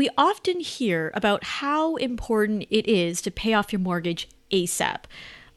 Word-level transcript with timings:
We 0.00 0.08
often 0.16 0.60
hear 0.60 1.10
about 1.12 1.44
how 1.44 1.96
important 1.96 2.64
it 2.70 2.88
is 2.88 3.20
to 3.20 3.30
pay 3.30 3.52
off 3.52 3.70
your 3.70 3.80
mortgage 3.80 4.30
ASAP. 4.50 5.00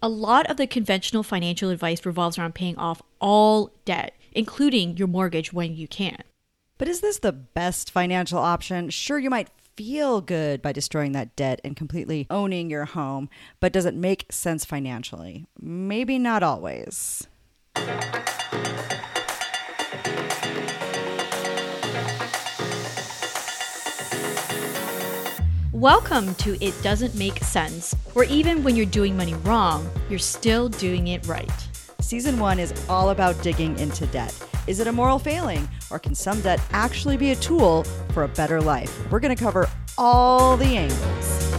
A 0.01 0.09
lot 0.09 0.51
of 0.51 0.57
the 0.57 0.67
conventional 0.67 1.23
financial 1.23 1.69
advice 1.69 2.05
revolves 2.05 2.37
around 2.37 2.53
paying 2.53 2.75
off 2.75 3.01
all 3.21 3.71
debt, 3.85 4.17
including 4.33 4.97
your 4.97 5.07
mortgage 5.07 5.53
when 5.53 5.77
you 5.77 5.87
can. 5.87 6.23
But 6.77 6.89
is 6.89 6.99
this 6.99 7.19
the 7.19 7.31
best 7.31 7.89
financial 7.89 8.39
option? 8.39 8.89
Sure, 8.89 9.17
you 9.17 9.29
might 9.29 9.47
feel 9.77 10.19
good 10.19 10.61
by 10.61 10.73
destroying 10.73 11.13
that 11.13 11.37
debt 11.37 11.61
and 11.63 11.77
completely 11.77 12.27
owning 12.29 12.69
your 12.69 12.83
home, 12.83 13.29
but 13.61 13.71
does 13.71 13.85
it 13.85 13.95
make 13.95 14.25
sense 14.29 14.65
financially? 14.65 15.45
Maybe 15.57 16.19
not 16.19 16.43
always. 16.43 17.29
Welcome 25.83 26.33
to 26.35 26.55
It 26.65 26.73
Doesn't 26.81 27.13
Make 27.13 27.39
Cents, 27.39 27.93
where 28.13 28.23
even 28.29 28.63
when 28.63 28.77
you're 28.77 28.85
doing 28.85 29.17
money 29.17 29.33
wrong, 29.33 29.85
you're 30.09 30.17
still 30.17 30.69
doing 30.69 31.09
it 31.09 31.27
right. 31.27 31.51
Season 31.99 32.39
one 32.39 32.57
is 32.57 32.73
all 32.87 33.09
about 33.09 33.41
digging 33.41 33.77
into 33.77 34.07
debt. 34.07 34.33
Is 34.65 34.79
it 34.79 34.87
a 34.87 34.93
moral 34.93 35.19
failing, 35.19 35.67
or 35.91 35.99
can 35.99 36.15
some 36.15 36.39
debt 36.39 36.61
actually 36.71 37.17
be 37.17 37.31
a 37.31 37.35
tool 37.35 37.83
for 38.13 38.23
a 38.23 38.29
better 38.29 38.61
life? 38.61 39.11
We're 39.11 39.19
going 39.19 39.35
to 39.35 39.43
cover 39.43 39.69
all 39.97 40.55
the 40.55 40.77
angles. 40.77 41.53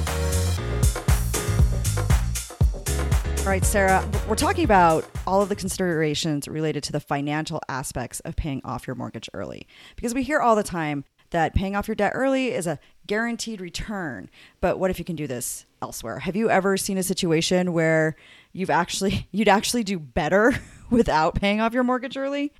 All 3.41 3.50
right, 3.50 3.62
Sarah, 3.62 4.09
we're 4.27 4.36
talking 4.36 4.64
about 4.64 5.05
all 5.27 5.42
of 5.42 5.50
the 5.50 5.56
considerations 5.56 6.48
related 6.48 6.83
to 6.84 6.92
the 6.92 7.00
financial 7.00 7.61
aspects 7.69 8.20
of 8.20 8.36
paying 8.36 8.62
off 8.64 8.86
your 8.86 8.97
mortgage 8.97 9.28
early. 9.34 9.66
Because 9.97 10.14
we 10.14 10.22
hear 10.22 10.41
all 10.41 10.56
the 10.56 10.62
time 10.62 11.05
that 11.34 11.52
paying 11.52 11.74
off 11.74 11.88
your 11.88 11.97
debt 11.97 12.12
early 12.15 12.52
is 12.52 12.65
a 12.65 12.79
guaranteed 13.09 13.61
return. 13.61 14.30
But 14.61 14.79
what 14.79 14.91
if 14.91 15.01
you 15.01 15.05
can 15.05 15.16
do 15.16 15.27
this 15.27 15.66
elsewhere? 15.83 16.20
Have 16.20 16.37
you 16.37 16.48
ever 16.48 16.77
seen 16.77 16.97
a 16.97 17.03
situation 17.03 17.72
where 17.72 18.14
you've 18.53 18.70
actually 18.70 19.27
you'd 19.33 19.48
actually 19.48 19.83
do 19.83 19.98
better 19.98 20.55
without 20.91 21.34
paying 21.34 21.61
off 21.61 21.75
your 21.75 21.83
mortgage 21.83 22.17
early? 22.17 22.53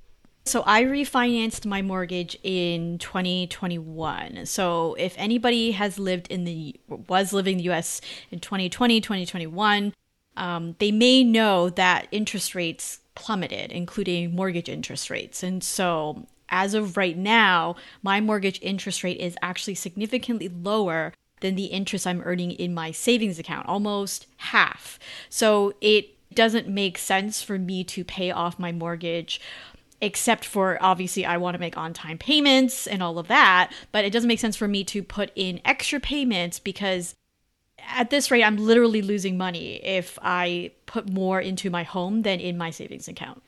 So 0.43 0.61
I 0.65 0.83
refinanced 0.83 1.65
my 1.65 1.81
mortgage 1.81 2.37
in 2.43 2.99
2021. 2.99 4.45
So 4.45 4.93
if 4.95 5.15
anybody 5.17 5.71
has 5.71 5.97
lived 5.97 6.27
in 6.27 6.43
the 6.43 6.75
was 6.89 7.31
living 7.31 7.53
in 7.53 7.57
the 7.59 7.71
US 7.71 8.01
in 8.29 8.41
2020, 8.41 8.99
2021, 8.99 9.93
um, 10.35 10.75
they 10.79 10.91
may 10.91 11.23
know 11.23 11.69
that 11.69 12.09
interest 12.11 12.53
rates 12.53 12.99
plummeted, 13.15 13.71
including 13.71 14.35
mortgage 14.35 14.67
interest 14.67 15.09
rates. 15.09 15.43
And 15.43 15.63
so 15.63 16.27
as 16.49 16.73
of 16.73 16.97
right 16.97 17.17
now, 17.17 17.75
my 18.03 18.21
mortgage 18.21 18.59
interest 18.61 19.03
rate 19.03 19.19
is 19.19 19.35
actually 19.41 19.75
significantly 19.75 20.49
lower 20.49 21.13
than 21.41 21.55
the 21.55 21.65
interest 21.65 22.07
I'm 22.07 22.21
earning 22.21 22.51
in 22.51 22.73
my 22.73 22.91
savings 22.91 23.39
account, 23.39 23.67
almost 23.67 24.27
half. 24.37 24.99
So 25.29 25.73
it 25.81 26.15
doesn't 26.33 26.67
make 26.67 26.97
sense 26.97 27.41
for 27.41 27.57
me 27.57 27.83
to 27.83 28.03
pay 28.03 28.31
off 28.31 28.59
my 28.59 28.71
mortgage 28.71 29.39
except 30.01 30.43
for 30.43 30.77
obviously 30.81 31.25
I 31.25 31.37
want 31.37 31.55
to 31.55 31.59
make 31.59 31.77
on 31.77 31.93
time 31.93 32.17
payments 32.17 32.85
and 32.85 33.01
all 33.01 33.17
of 33.17 33.27
that, 33.27 33.71
but 33.91 34.03
it 34.03 34.11
doesn't 34.11 34.27
make 34.27 34.39
sense 34.39 34.55
for 34.55 34.67
me 34.67 34.83
to 34.85 35.01
put 35.01 35.31
in 35.35 35.61
extra 35.63 35.99
payments 35.99 36.59
because 36.59 37.15
at 37.79 38.09
this 38.09 38.29
rate 38.29 38.43
I'm 38.43 38.57
literally 38.57 39.01
losing 39.01 39.37
money 39.37 39.75
if 39.83 40.19
I 40.21 40.71
put 40.85 41.09
more 41.09 41.39
into 41.39 41.69
my 41.69 41.83
home 41.83 42.23
than 42.23 42.39
in 42.39 42.57
my 42.57 42.71
savings 42.71 43.07
account. 43.07 43.41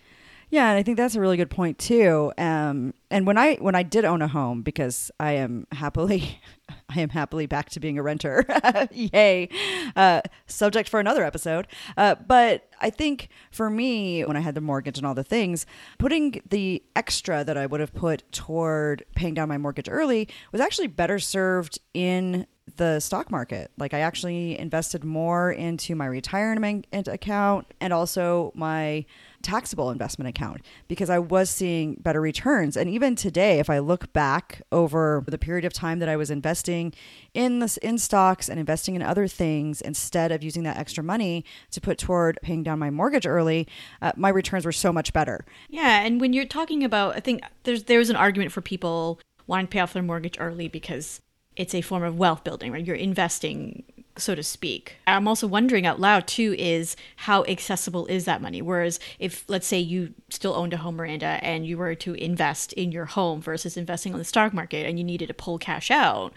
Yeah, 0.50 0.70
and 0.70 0.78
I 0.78 0.84
think 0.84 0.96
that's 0.96 1.16
a 1.16 1.20
really 1.20 1.36
good 1.36 1.50
point 1.50 1.78
too. 1.78 2.32
Um, 2.38 2.94
and 3.12 3.28
when 3.28 3.38
I 3.38 3.56
when 3.56 3.76
I 3.76 3.84
did 3.84 4.06
own 4.06 4.22
a 4.22 4.30
home, 4.30 4.62
because 4.62 5.12
I 5.20 5.34
am 5.34 5.68
happily, 5.74 6.40
I 6.90 7.02
am 7.02 7.10
happily 7.10 7.48
back 7.48 7.70
to 7.72 7.82
being 7.82 7.98
a 8.00 8.04
renter. 8.04 8.46
Yay! 8.92 9.50
Uh, 9.96 10.22
subject 10.46 10.88
for 10.88 11.02
another 11.02 11.26
episode. 11.26 11.68
Uh, 11.98 12.16
but 12.16 12.70
I 12.80 12.90
think 12.90 13.28
for 13.52 13.70
me, 13.70 14.24
when 14.24 14.38
I 14.38 14.40
had 14.40 14.56
the 14.56 14.62
mortgage 14.62 14.98
and 14.98 15.06
all 15.06 15.14
the 15.14 15.24
things, 15.24 15.66
putting 15.98 16.42
the 16.50 16.82
extra 16.96 17.44
that 17.44 17.58
I 17.58 17.66
would 17.66 17.82
have 17.82 17.94
put 17.94 18.24
toward 18.32 19.04
paying 19.16 19.34
down 19.34 19.50
my 19.50 19.58
mortgage 19.58 19.90
early 19.90 20.30
was 20.54 20.62
actually 20.62 20.88
better 20.88 21.20
served 21.20 21.80
in 21.94 22.48
the 22.76 23.00
stock 23.00 23.32
market. 23.32 23.72
Like 23.78 23.94
I 23.94 24.00
actually 24.00 24.58
invested 24.60 25.04
more 25.04 25.52
into 25.52 25.96
my 25.96 26.06
retirement 26.06 26.86
account 26.92 27.68
and 27.80 27.94
also 27.94 28.52
my 28.56 29.06
taxable 29.48 29.92
investment 29.92 30.28
account 30.28 30.62
because 30.90 31.10
I 31.10 31.20
was 31.20 31.50
seeing 31.50 31.96
better 31.96 32.20
returns. 32.20 32.76
And 32.76 32.90
even 32.90 33.16
today, 33.16 33.60
if 33.60 33.70
I 33.70 33.80
look 33.80 34.12
back 34.12 34.62
over 34.74 35.24
the 35.26 35.38
period 35.38 35.64
of 35.64 35.72
time 35.72 36.00
that 36.00 36.10
I 36.10 36.18
was 36.18 36.30
investing 36.30 36.94
in 37.34 37.60
this 37.60 37.78
in 37.78 37.98
stocks 37.98 38.50
and 38.50 38.60
investing 38.60 38.96
in 38.96 39.02
other 39.02 39.26
things 39.26 39.80
instead 39.80 40.34
of 40.34 40.44
using 40.44 40.64
that 40.64 40.76
extra 40.76 41.02
money 41.02 41.46
to 41.72 41.80
put 41.80 41.98
toward 41.98 42.38
paying 42.42 42.62
down 42.62 42.78
my 42.78 42.90
mortgage 42.90 43.26
early, 43.26 43.68
uh, 44.02 44.12
my 44.18 44.28
returns 44.28 44.66
were 44.66 44.74
so 44.74 44.92
much 44.92 45.14
better. 45.14 45.46
Yeah, 45.70 46.02
and 46.02 46.20
when 46.20 46.34
you're 46.34 46.46
talking 46.46 46.84
about, 46.84 47.16
I 47.16 47.22
think 47.22 47.42
there's 47.64 47.86
there's 47.86 48.10
an 48.10 48.18
argument 48.18 48.52
for 48.52 48.60
people 48.60 49.20
wanting 49.48 49.68
to 49.68 49.72
pay 49.72 49.80
off 49.80 49.94
their 49.94 50.04
mortgage 50.04 50.36
early 50.40 50.68
because 50.68 51.22
it's 51.56 51.74
a 51.74 51.82
form 51.82 52.04
of 52.04 52.18
wealth 52.18 52.44
building, 52.44 52.74
right? 52.74 52.86
You're 52.86 52.98
investing 52.98 53.84
so 54.20 54.36
to 54.36 54.44
speak. 54.44 54.98
I'm 55.06 55.28
also 55.28 55.48
wondering 55.48 55.86
out 55.86 56.00
loud 56.00 56.28
too 56.28 56.56
is 56.58 56.96
how 57.18 57.44
accessible 57.46 58.06
is 58.08 58.26
that 58.26 58.42
money? 58.42 58.62
Whereas 58.62 59.00
if 59.20 59.44
let's 59.48 59.68
say 59.68 59.80
you 59.80 60.14
still 60.30 60.54
owned 60.54 60.74
a 60.74 60.78
home, 60.78 60.96
Miranda, 60.96 61.40
and 61.42 61.66
you 61.66 61.78
were 61.78 61.96
to 61.96 62.14
invest 62.16 62.74
in 62.74 62.92
your 62.92 63.06
home 63.06 63.42
versus 63.42 63.78
investing 63.78 64.14
on 64.14 64.20
the 64.20 64.26
stock 64.26 64.54
market, 64.54 64.86
and 64.86 64.98
you 64.98 65.04
needed 65.04 65.28
to 65.28 65.34
pull 65.34 65.58
cash 65.58 65.92
out, 65.92 66.34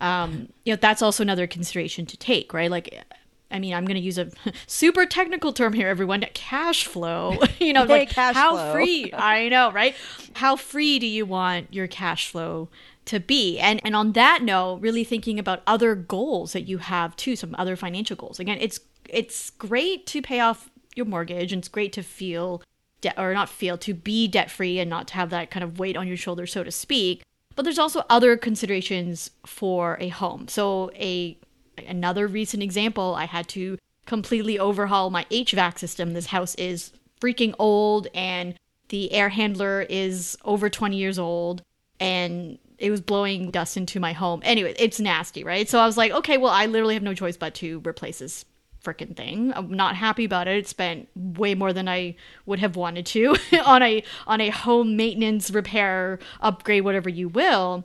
um, 0.00 0.48
you 0.64 0.72
know 0.72 0.78
that's 0.80 1.02
also 1.02 1.22
another 1.22 1.46
consideration 1.46 2.06
to 2.06 2.16
take, 2.16 2.52
right? 2.52 2.70
Like. 2.70 3.04
I 3.50 3.60
mean, 3.60 3.72
I'm 3.72 3.84
going 3.84 3.94
to 3.94 4.00
use 4.00 4.18
a 4.18 4.30
super 4.66 5.06
technical 5.06 5.52
term 5.52 5.74
here, 5.74 5.86
everyone. 5.86 6.24
Cash 6.34 6.86
flow. 6.86 7.38
you 7.60 7.72
know, 7.72 7.84
like 7.84 8.10
how 8.10 8.32
flow. 8.32 8.72
free. 8.72 9.12
I 9.16 9.48
know, 9.48 9.70
right? 9.70 9.94
How 10.32 10.56
free 10.56 10.98
do 10.98 11.06
you 11.06 11.24
want 11.24 11.72
your 11.72 11.86
cash 11.86 12.30
flow 12.30 12.68
to 13.06 13.20
be. 13.20 13.58
And 13.58 13.80
and 13.84 13.94
on 13.94 14.12
that 14.12 14.42
note, 14.42 14.80
really 14.80 15.04
thinking 15.04 15.38
about 15.38 15.62
other 15.66 15.94
goals 15.94 16.52
that 16.52 16.62
you 16.62 16.78
have 16.78 17.16
too, 17.16 17.36
some 17.36 17.54
other 17.58 17.76
financial 17.76 18.16
goals. 18.16 18.40
Again, 18.40 18.58
it's 18.60 18.80
it's 19.08 19.50
great 19.50 20.06
to 20.08 20.22
pay 20.22 20.40
off 20.40 20.70
your 20.94 21.06
mortgage 21.06 21.52
and 21.52 21.60
it's 21.60 21.68
great 21.68 21.92
to 21.92 22.02
feel 22.02 22.62
debt 23.00 23.14
or 23.18 23.34
not 23.34 23.48
feel 23.48 23.76
to 23.76 23.92
be 23.92 24.26
debt 24.26 24.50
free 24.50 24.78
and 24.78 24.88
not 24.88 25.08
to 25.08 25.14
have 25.14 25.30
that 25.30 25.50
kind 25.50 25.62
of 25.62 25.78
weight 25.78 25.96
on 25.96 26.08
your 26.08 26.16
shoulder 26.16 26.46
so 26.46 26.64
to 26.64 26.70
speak. 26.70 27.22
But 27.56 27.62
there's 27.62 27.78
also 27.78 28.04
other 28.08 28.36
considerations 28.36 29.30
for 29.46 29.96
a 30.00 30.08
home. 30.08 30.48
So 30.48 30.90
a 30.94 31.38
another 31.86 32.26
recent 32.26 32.62
example, 32.62 33.14
I 33.14 33.26
had 33.26 33.48
to 33.48 33.78
completely 34.06 34.58
overhaul 34.58 35.10
my 35.10 35.24
HVAC 35.30 35.78
system. 35.78 36.12
This 36.12 36.26
house 36.26 36.54
is 36.56 36.92
freaking 37.20 37.54
old 37.58 38.08
and 38.14 38.54
the 38.88 39.12
air 39.12 39.30
handler 39.30 39.86
is 39.88 40.36
over 40.44 40.68
20 40.68 40.96
years 40.96 41.18
old 41.18 41.62
and 42.00 42.58
it 42.78 42.90
was 42.90 43.00
blowing 43.00 43.50
dust 43.50 43.76
into 43.76 44.00
my 44.00 44.12
home. 44.12 44.40
Anyway, 44.44 44.74
it's 44.78 45.00
nasty, 45.00 45.44
right? 45.44 45.68
So 45.68 45.78
I 45.78 45.86
was 45.86 45.96
like, 45.96 46.12
okay, 46.12 46.38
well, 46.38 46.52
I 46.52 46.66
literally 46.66 46.94
have 46.94 47.02
no 47.02 47.14
choice 47.14 47.36
but 47.36 47.54
to 47.56 47.80
replace 47.86 48.18
this 48.18 48.44
freaking 48.84 49.16
thing. 49.16 49.52
I'm 49.54 49.72
not 49.72 49.96
happy 49.96 50.24
about 50.24 50.46
it. 50.46 50.56
It 50.56 50.68
spent 50.68 51.08
way 51.16 51.54
more 51.54 51.72
than 51.72 51.88
I 51.88 52.16
would 52.46 52.58
have 52.58 52.76
wanted 52.76 53.06
to 53.06 53.36
on 53.64 53.82
a 53.82 54.04
on 54.26 54.40
a 54.40 54.50
home 54.50 54.96
maintenance 54.96 55.50
repair 55.50 56.18
upgrade 56.40 56.84
whatever 56.84 57.08
you 57.08 57.28
will. 57.28 57.84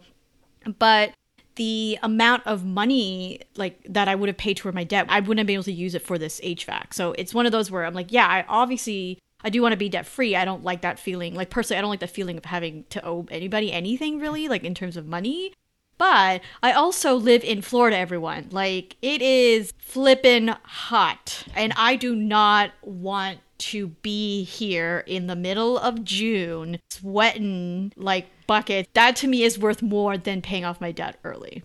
But 0.78 1.14
the 1.56 1.98
amount 2.04 2.46
of 2.46 2.64
money 2.64 3.42
like 3.56 3.82
that 3.90 4.08
I 4.08 4.16
would 4.16 4.30
have 4.30 4.38
paid 4.38 4.58
toward 4.58 4.76
my 4.76 4.84
debt, 4.84 5.06
I 5.10 5.20
wouldn't 5.20 5.48
be 5.48 5.54
able 5.54 5.64
to 5.64 5.72
use 5.72 5.96
it 5.96 6.02
for 6.02 6.18
this 6.18 6.40
HVAC. 6.42 6.94
So 6.94 7.14
it's 7.14 7.34
one 7.34 7.46
of 7.46 7.52
those 7.52 7.72
where 7.72 7.86
I'm 7.86 7.94
like, 7.94 8.12
yeah, 8.12 8.28
I 8.28 8.46
obviously 8.48 9.20
I 9.44 9.50
do 9.50 9.62
want 9.62 9.74
to 9.74 9.78
be 9.78 9.90
debt 9.90 10.06
free. 10.06 10.36
I 10.36 10.46
don't 10.46 10.64
like 10.64 10.82
that 10.82 11.00
feeling. 11.00 11.36
Like 11.36 11.50
personally, 11.50 11.78
I 11.78 11.82
don't 11.82 11.90
like 11.90 12.00
the 12.00 12.08
feeling 12.08 12.38
of 12.38 12.46
having 12.46 12.86
to 12.90 13.06
owe 13.06 13.26
anybody 13.32 13.72
anything 13.72 14.20
really, 14.20 14.48
like 14.48 14.64
in 14.64 14.76
terms 14.76 14.98
of 14.98 15.08
money. 15.08 15.54
But 15.98 16.42
I 16.64 16.72
also 16.72 17.16
live 17.16 17.44
in 17.44 17.62
Florida, 17.62 17.98
everyone. 17.98 18.48
Like 18.52 18.96
it 19.02 19.22
is 19.22 19.74
flippin' 19.78 20.56
hot. 20.63 21.44
And 21.56 21.74
I 21.75 21.96
do 21.96 22.16
not 22.16 22.72
want 22.81 23.40
to 23.60 23.88
be 23.88 24.44
here 24.46 25.04
in 25.06 25.28
the 25.28 25.36
middle 25.36 25.78
of 25.78 26.04
June 26.04 26.80
sweating 26.90 27.92
like 27.98 28.28
buckets. 28.48 28.90
That 28.94 29.18
to 29.18 29.28
me 29.28 29.44
is 29.44 29.60
worth 29.60 29.81
more 29.81 30.18
than 30.18 30.42
paying 30.42 30.63
off 30.66 30.80
my 30.80 30.92
debt 30.92 31.19
early. 31.24 31.63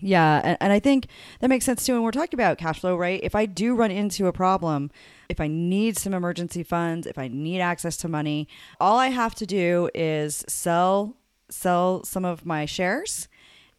Yeah, 0.00 0.40
and, 0.44 0.58
and 0.60 0.72
I 0.72 0.78
think 0.78 1.08
that 1.40 1.48
makes 1.48 1.64
sense 1.64 1.84
too. 1.86 1.94
And 1.94 2.04
we're 2.04 2.10
talking 2.10 2.38
about 2.38 2.58
cash 2.58 2.80
flow, 2.80 2.96
right? 2.96 3.20
If 3.22 3.34
I 3.34 3.46
do 3.46 3.74
run 3.74 3.90
into 3.90 4.26
a 4.26 4.32
problem, 4.32 4.90
if 5.28 5.40
I 5.40 5.48
need 5.48 5.98
some 5.98 6.14
emergency 6.14 6.62
funds, 6.62 7.06
if 7.06 7.18
I 7.18 7.28
need 7.28 7.60
access 7.60 7.96
to 7.98 8.08
money, 8.08 8.48
all 8.80 8.98
I 8.98 9.08
have 9.08 9.34
to 9.36 9.46
do 9.46 9.88
is 9.94 10.44
sell 10.48 11.16
sell 11.48 12.02
some 12.04 12.24
of 12.24 12.44
my 12.44 12.66
shares 12.66 13.28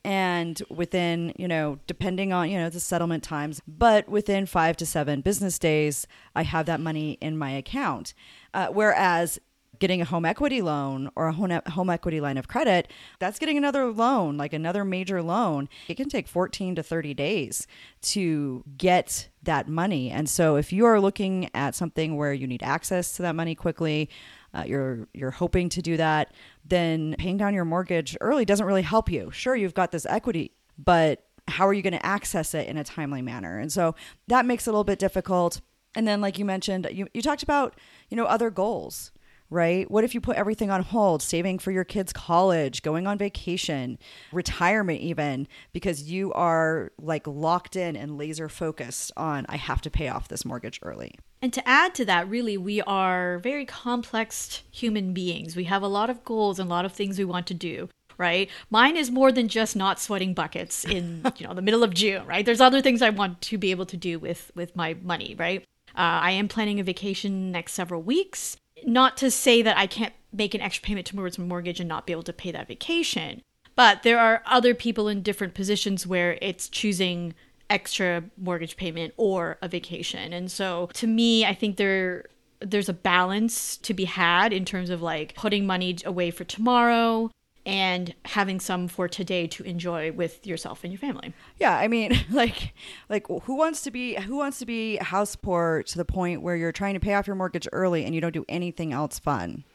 and 0.05 0.61
within 0.69 1.33
you 1.37 1.47
know 1.49 1.79
depending 1.85 2.31
on 2.31 2.49
you 2.49 2.57
know 2.57 2.69
the 2.69 2.79
settlement 2.79 3.23
times 3.23 3.61
but 3.67 4.07
within 4.07 4.45
five 4.45 4.77
to 4.77 4.85
seven 4.85 5.19
business 5.19 5.59
days 5.59 6.07
i 6.33 6.43
have 6.43 6.65
that 6.65 6.79
money 6.79 7.17
in 7.19 7.37
my 7.37 7.51
account 7.51 8.13
uh, 8.53 8.67
whereas 8.67 9.37
getting 9.79 10.01
a 10.01 10.05
home 10.05 10.25
equity 10.25 10.61
loan 10.61 11.09
or 11.15 11.27
a 11.27 11.33
home, 11.33 11.89
equity 11.89 12.19
line 12.19 12.37
of 12.37 12.47
credit, 12.47 12.91
that's 13.19 13.39
getting 13.39 13.57
another 13.57 13.91
loan, 13.91 14.37
like 14.37 14.53
another 14.53 14.83
major 14.83 15.21
loan. 15.21 15.69
It 15.87 15.95
can 15.95 16.09
take 16.09 16.27
14 16.27 16.75
to 16.75 16.83
30 16.83 17.13
days 17.13 17.67
to 18.01 18.63
get 18.77 19.29
that 19.43 19.67
money. 19.67 20.09
And 20.09 20.29
so 20.29 20.55
if 20.55 20.73
you 20.73 20.85
are 20.85 20.99
looking 20.99 21.49
at 21.53 21.75
something 21.75 22.15
where 22.15 22.33
you 22.33 22.47
need 22.47 22.63
access 22.63 23.13
to 23.13 23.21
that 23.23 23.35
money 23.35 23.55
quickly, 23.55 24.09
uh, 24.53 24.63
you're 24.65 25.07
you're 25.13 25.31
hoping 25.31 25.69
to 25.69 25.81
do 25.81 25.97
that, 25.97 26.33
then 26.65 27.15
paying 27.19 27.37
down 27.37 27.53
your 27.53 27.65
mortgage 27.65 28.17
early 28.21 28.45
doesn't 28.45 28.65
really 28.65 28.81
help 28.81 29.09
you. 29.09 29.29
Sure, 29.31 29.55
you've 29.55 29.73
got 29.73 29.91
this 29.91 30.05
equity, 30.05 30.51
but 30.77 31.23
how 31.47 31.67
are 31.67 31.73
you 31.73 31.81
going 31.81 31.93
to 31.93 32.05
access 32.05 32.53
it 32.53 32.67
in 32.67 32.77
a 32.77 32.83
timely 32.83 33.21
manner? 33.21 33.59
And 33.59 33.71
so 33.71 33.95
that 34.27 34.45
makes 34.45 34.67
it 34.67 34.69
a 34.69 34.73
little 34.73 34.83
bit 34.83 34.99
difficult. 34.99 35.61
And 35.95 36.07
then, 36.07 36.21
like 36.21 36.37
you 36.37 36.45
mentioned, 36.45 36.87
you, 36.91 37.07
you 37.13 37.21
talked 37.21 37.43
about, 37.43 37.75
you 38.09 38.17
know, 38.17 38.25
other 38.25 38.49
goals 38.49 39.11
right? 39.49 39.89
What 39.89 40.03
if 40.03 40.13
you 40.13 40.21
put 40.21 40.37
everything 40.37 40.69
on 40.69 40.83
hold, 40.83 41.21
saving 41.21 41.59
for 41.59 41.71
your 41.71 41.83
kids' 41.83 42.13
college, 42.13 42.81
going 42.81 43.07
on 43.07 43.17
vacation, 43.17 43.97
retirement, 44.31 45.01
even 45.01 45.47
because 45.73 46.03
you 46.03 46.33
are 46.33 46.91
like 46.99 47.25
locked 47.27 47.75
in 47.75 47.95
and 47.95 48.17
laser 48.17 48.49
focused 48.49 49.11
on, 49.15 49.45
I 49.49 49.57
have 49.57 49.81
to 49.81 49.89
pay 49.89 50.09
off 50.09 50.27
this 50.27 50.45
mortgage 50.45 50.79
early. 50.83 51.15
And 51.41 51.53
to 51.53 51.67
add 51.67 51.93
to 51.95 52.05
that, 52.05 52.27
really, 52.27 52.57
we 52.57 52.81
are 52.81 53.39
very 53.39 53.65
complex 53.65 54.63
human 54.71 55.13
beings. 55.13 55.55
We 55.55 55.65
have 55.65 55.83
a 55.83 55.87
lot 55.87 56.09
of 56.09 56.23
goals 56.23 56.59
and 56.59 56.67
a 56.67 56.73
lot 56.73 56.85
of 56.85 56.93
things 56.93 57.17
we 57.17 57.25
want 57.25 57.47
to 57.47 57.53
do 57.53 57.89
right? 58.19 58.49
Mine 58.71 58.97
is 58.97 59.11
more 59.11 59.31
than 59.31 59.47
just 59.47 59.75
not 59.75 59.99
sweating 59.99 60.33
buckets 60.33 60.83
in 60.83 61.23
you 61.37 61.45
know 61.45 61.53
the 61.53 61.61
middle 61.61 61.83
of 61.83 61.93
June, 61.93 62.25
right? 62.25 62.43
There's 62.43 62.59
other 62.59 62.81
things 62.81 63.03
I 63.03 63.11
want 63.11 63.41
to 63.41 63.59
be 63.59 63.69
able 63.69 63.85
to 63.85 63.95
do 63.95 64.17
with 64.17 64.51
with 64.55 64.75
my 64.75 64.95
money, 65.03 65.35
right? 65.37 65.63
Uh, 65.89 66.25
I 66.25 66.31
am 66.31 66.47
planning 66.47 66.79
a 66.79 66.83
vacation 66.83 67.51
next 67.51 67.73
several 67.73 68.01
weeks 68.01 68.57
not 68.85 69.17
to 69.17 69.31
say 69.31 69.61
that 69.61 69.77
I 69.77 69.87
can't 69.87 70.13
make 70.33 70.53
an 70.53 70.61
extra 70.61 70.85
payment 70.85 71.07
towards 71.07 71.37
my 71.37 71.45
mortgage 71.45 71.79
and 71.79 71.89
not 71.89 72.05
be 72.05 72.13
able 72.13 72.23
to 72.23 72.33
pay 72.33 72.51
that 72.51 72.67
vacation. 72.67 73.41
But 73.75 74.03
there 74.03 74.19
are 74.19 74.41
other 74.45 74.73
people 74.73 75.07
in 75.07 75.21
different 75.21 75.53
positions 75.53 76.07
where 76.07 76.37
it's 76.41 76.67
choosing 76.67 77.35
extra 77.69 78.23
mortgage 78.37 78.77
payment 78.77 79.13
or 79.17 79.57
a 79.61 79.67
vacation. 79.67 80.33
And 80.33 80.51
so 80.51 80.89
to 80.93 81.07
me, 81.07 81.45
I 81.45 81.53
think 81.53 81.77
there 81.77 82.25
there's 82.59 82.89
a 82.89 82.93
balance 82.93 83.77
to 83.77 83.93
be 83.93 84.05
had 84.05 84.51
in 84.51 84.65
terms 84.65 84.89
of 84.89 85.01
like 85.01 85.35
putting 85.35 85.67
money 85.67 85.95
away 86.05 86.31
for 86.31 86.43
tomorrow 86.43 87.29
and 87.67 88.15
having 88.23 88.61
some 88.61 88.87
for 88.87 89.09
today 89.09 89.45
to 89.45 89.61
enjoy 89.63 90.09
with 90.13 90.47
yourself 90.47 90.85
and 90.85 90.93
your 90.93 90.99
family. 90.99 91.33
Yeah, 91.57 91.77
I 91.77 91.89
mean, 91.89 92.17
like 92.31 92.73
like 93.09 93.27
who 93.27 93.55
wants 93.55 93.81
to 93.81 93.91
be 93.91 94.15
who 94.15 94.37
wants 94.37 94.57
to 94.59 94.65
be 94.65 94.95
house 94.95 95.35
poor 95.35 95.83
to 95.83 95.97
the 95.97 96.05
point 96.05 96.41
where 96.41 96.55
you're 96.55 96.71
trying 96.71 96.93
to 96.93 96.99
pay 97.01 97.13
off 97.13 97.27
your 97.27 97.35
mortgage 97.35 97.67
early 97.73 98.05
and 98.05 98.15
you 98.15 98.21
don't 98.21 98.33
do 98.33 98.45
anything 98.47 98.93
else 98.93 99.19
fun 99.19 99.65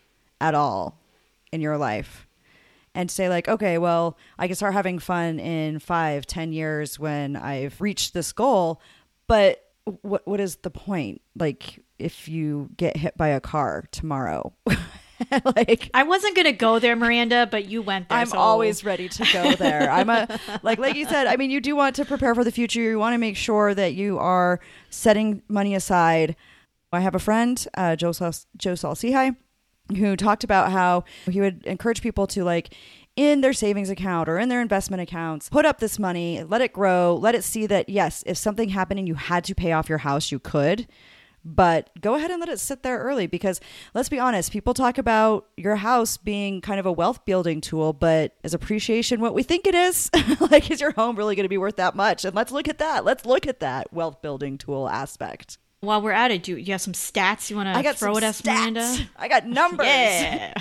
at 0.41 0.55
all 0.55 0.99
in 1.53 1.61
your 1.61 1.77
life? 1.77 2.27
And 2.94 3.11
say 3.11 3.29
like, 3.29 3.49
okay, 3.49 3.79
well, 3.79 4.19
I 4.39 4.47
can 4.47 4.56
start 4.56 4.73
having 4.73 4.99
fun 4.99 5.39
in 5.39 5.79
five, 5.79 6.27
ten 6.27 6.53
years 6.53 6.99
when 6.99 7.37
I've 7.37 7.79
reached 7.81 8.15
this 8.15 8.33
goal. 8.33 8.81
But 9.27 9.62
what 10.00 10.27
what 10.27 10.41
is 10.41 10.56
the 10.56 10.71
point? 10.71 11.21
Like 11.39 11.79
if 11.99 12.27
you 12.27 12.71
get 12.79 12.97
hit 12.97 13.19
by 13.19 13.29
a 13.29 13.41
car 13.41 13.85
tomorrow. 13.93 14.55
like 15.56 15.90
I 15.94 16.02
wasn't 16.02 16.37
gonna 16.37 16.52
go 16.52 16.79
there, 16.79 16.96
Miranda, 16.96 17.49
but 17.50 17.67
you 17.67 17.82
went 17.82 18.08
there. 18.08 18.19
I'm 18.19 18.29
so. 18.29 18.38
always 18.38 18.84
ready 18.84 19.08
to 19.08 19.32
go 19.32 19.52
there. 19.55 19.90
I'm 19.90 20.11
a 20.11 20.40
like 20.62 20.79
like 20.79 20.96
you 20.96 21.06
said. 21.06 21.26
I 21.26 21.37
mean, 21.37 21.50
you 21.50 21.61
do 21.61 21.76
want 21.76 21.96
to 21.96 22.05
prepare 22.05 22.34
for 22.34 22.44
the 22.44 22.52
future. 22.52 22.81
You 22.81 22.99
want 22.99 23.14
to 23.14 23.19
make 23.19 23.37
sure 23.37 23.75
that 23.75 23.94
you 23.94 24.19
are 24.19 24.61
setting 24.90 25.43
money 25.49 25.75
aside. 25.75 26.37
I 26.93 27.00
have 27.00 27.14
a 27.14 27.19
friend, 27.19 27.67
uh, 27.75 27.96
Joe 27.96 28.12
Joe 28.56 28.75
Saul-Sehy, 28.75 29.34
who 29.96 30.14
talked 30.14 30.44
about 30.44 30.73
how 30.73 31.05
he 31.31 31.40
would 31.40 31.64
encourage 31.64 32.02
people 32.02 32.26
to 32.29 32.44
like 32.44 32.75
in 33.17 33.40
their 33.40 33.52
savings 33.52 33.90
account 33.90 34.29
or 34.29 34.38
in 34.38 34.49
their 34.49 34.61
investment 34.61 35.02
accounts, 35.02 35.49
put 35.49 35.64
up 35.64 35.81
this 35.81 35.99
money, 35.99 36.43
let 36.43 36.61
it 36.61 36.73
grow, 36.73 37.14
let 37.14 37.34
it 37.34 37.44
see 37.44 37.67
that 37.67 37.88
yes, 37.88 38.23
if 38.26 38.37
something 38.37 38.70
happened 38.70 38.99
and 38.99 39.08
you 39.08 39.14
had 39.14 39.44
to 39.44 39.55
pay 39.55 39.73
off 39.73 39.88
your 39.88 39.99
house, 39.99 40.31
you 40.31 40.38
could 40.38 40.87
but 41.44 41.91
go 42.00 42.15
ahead 42.15 42.31
and 42.31 42.41
let 42.41 42.49
it 42.49 42.61
sit 42.61 42.83
there 42.83 42.99
early 42.99 43.27
because 43.27 43.61
let's 43.94 44.09
be 44.09 44.19
honest, 44.19 44.53
people 44.53 44.75
talk 44.75 44.99
about 44.99 45.49
your 45.56 45.77
house 45.77 46.17
being 46.17 46.61
kind 46.61 46.79
of 46.79 46.87
a 46.87 46.93
wealth 46.93 47.25
building 47.25 47.61
tool, 47.61 47.93
but 47.93 48.35
is 48.43 48.55
appreciation 48.55 49.21
what 49.21 49.35
we 49.35 49.43
think 49.43 49.67
it 49.67 49.75
is? 49.75 50.11
like, 50.50 50.71
is 50.71 50.81
your 50.81 50.93
home 50.93 51.17
really 51.17 51.35
going 51.35 51.44
to 51.44 51.49
be 51.49 51.59
worth 51.59 51.77
that 51.77 51.94
much? 51.94 52.25
And 52.25 52.35
let's 52.35 52.53
look 52.53 52.69
at 52.69 52.79
that. 52.79 53.05
Let's 53.05 53.25
look 53.27 53.47
at 53.47 53.61
that 53.61 53.93
wealth 53.93 54.23
building 54.23 54.59
tool 54.59 54.89
aspect. 54.89 55.59
While 55.81 56.00
we're 56.00 56.12
at 56.12 56.31
it, 56.31 56.44
do 56.44 56.56
you 56.56 56.73
have 56.73 56.81
some 56.81 56.93
stats 56.93 57.50
you 57.50 57.56
want 57.56 57.69
to 57.75 57.93
throw 57.94 58.17
at 58.17 58.23
us, 58.23 58.41
stats. 58.41 58.55
Miranda? 58.55 58.97
I 59.17 59.29
got 59.29 59.47
numbers. 59.49 59.87
yeah. 59.87 60.55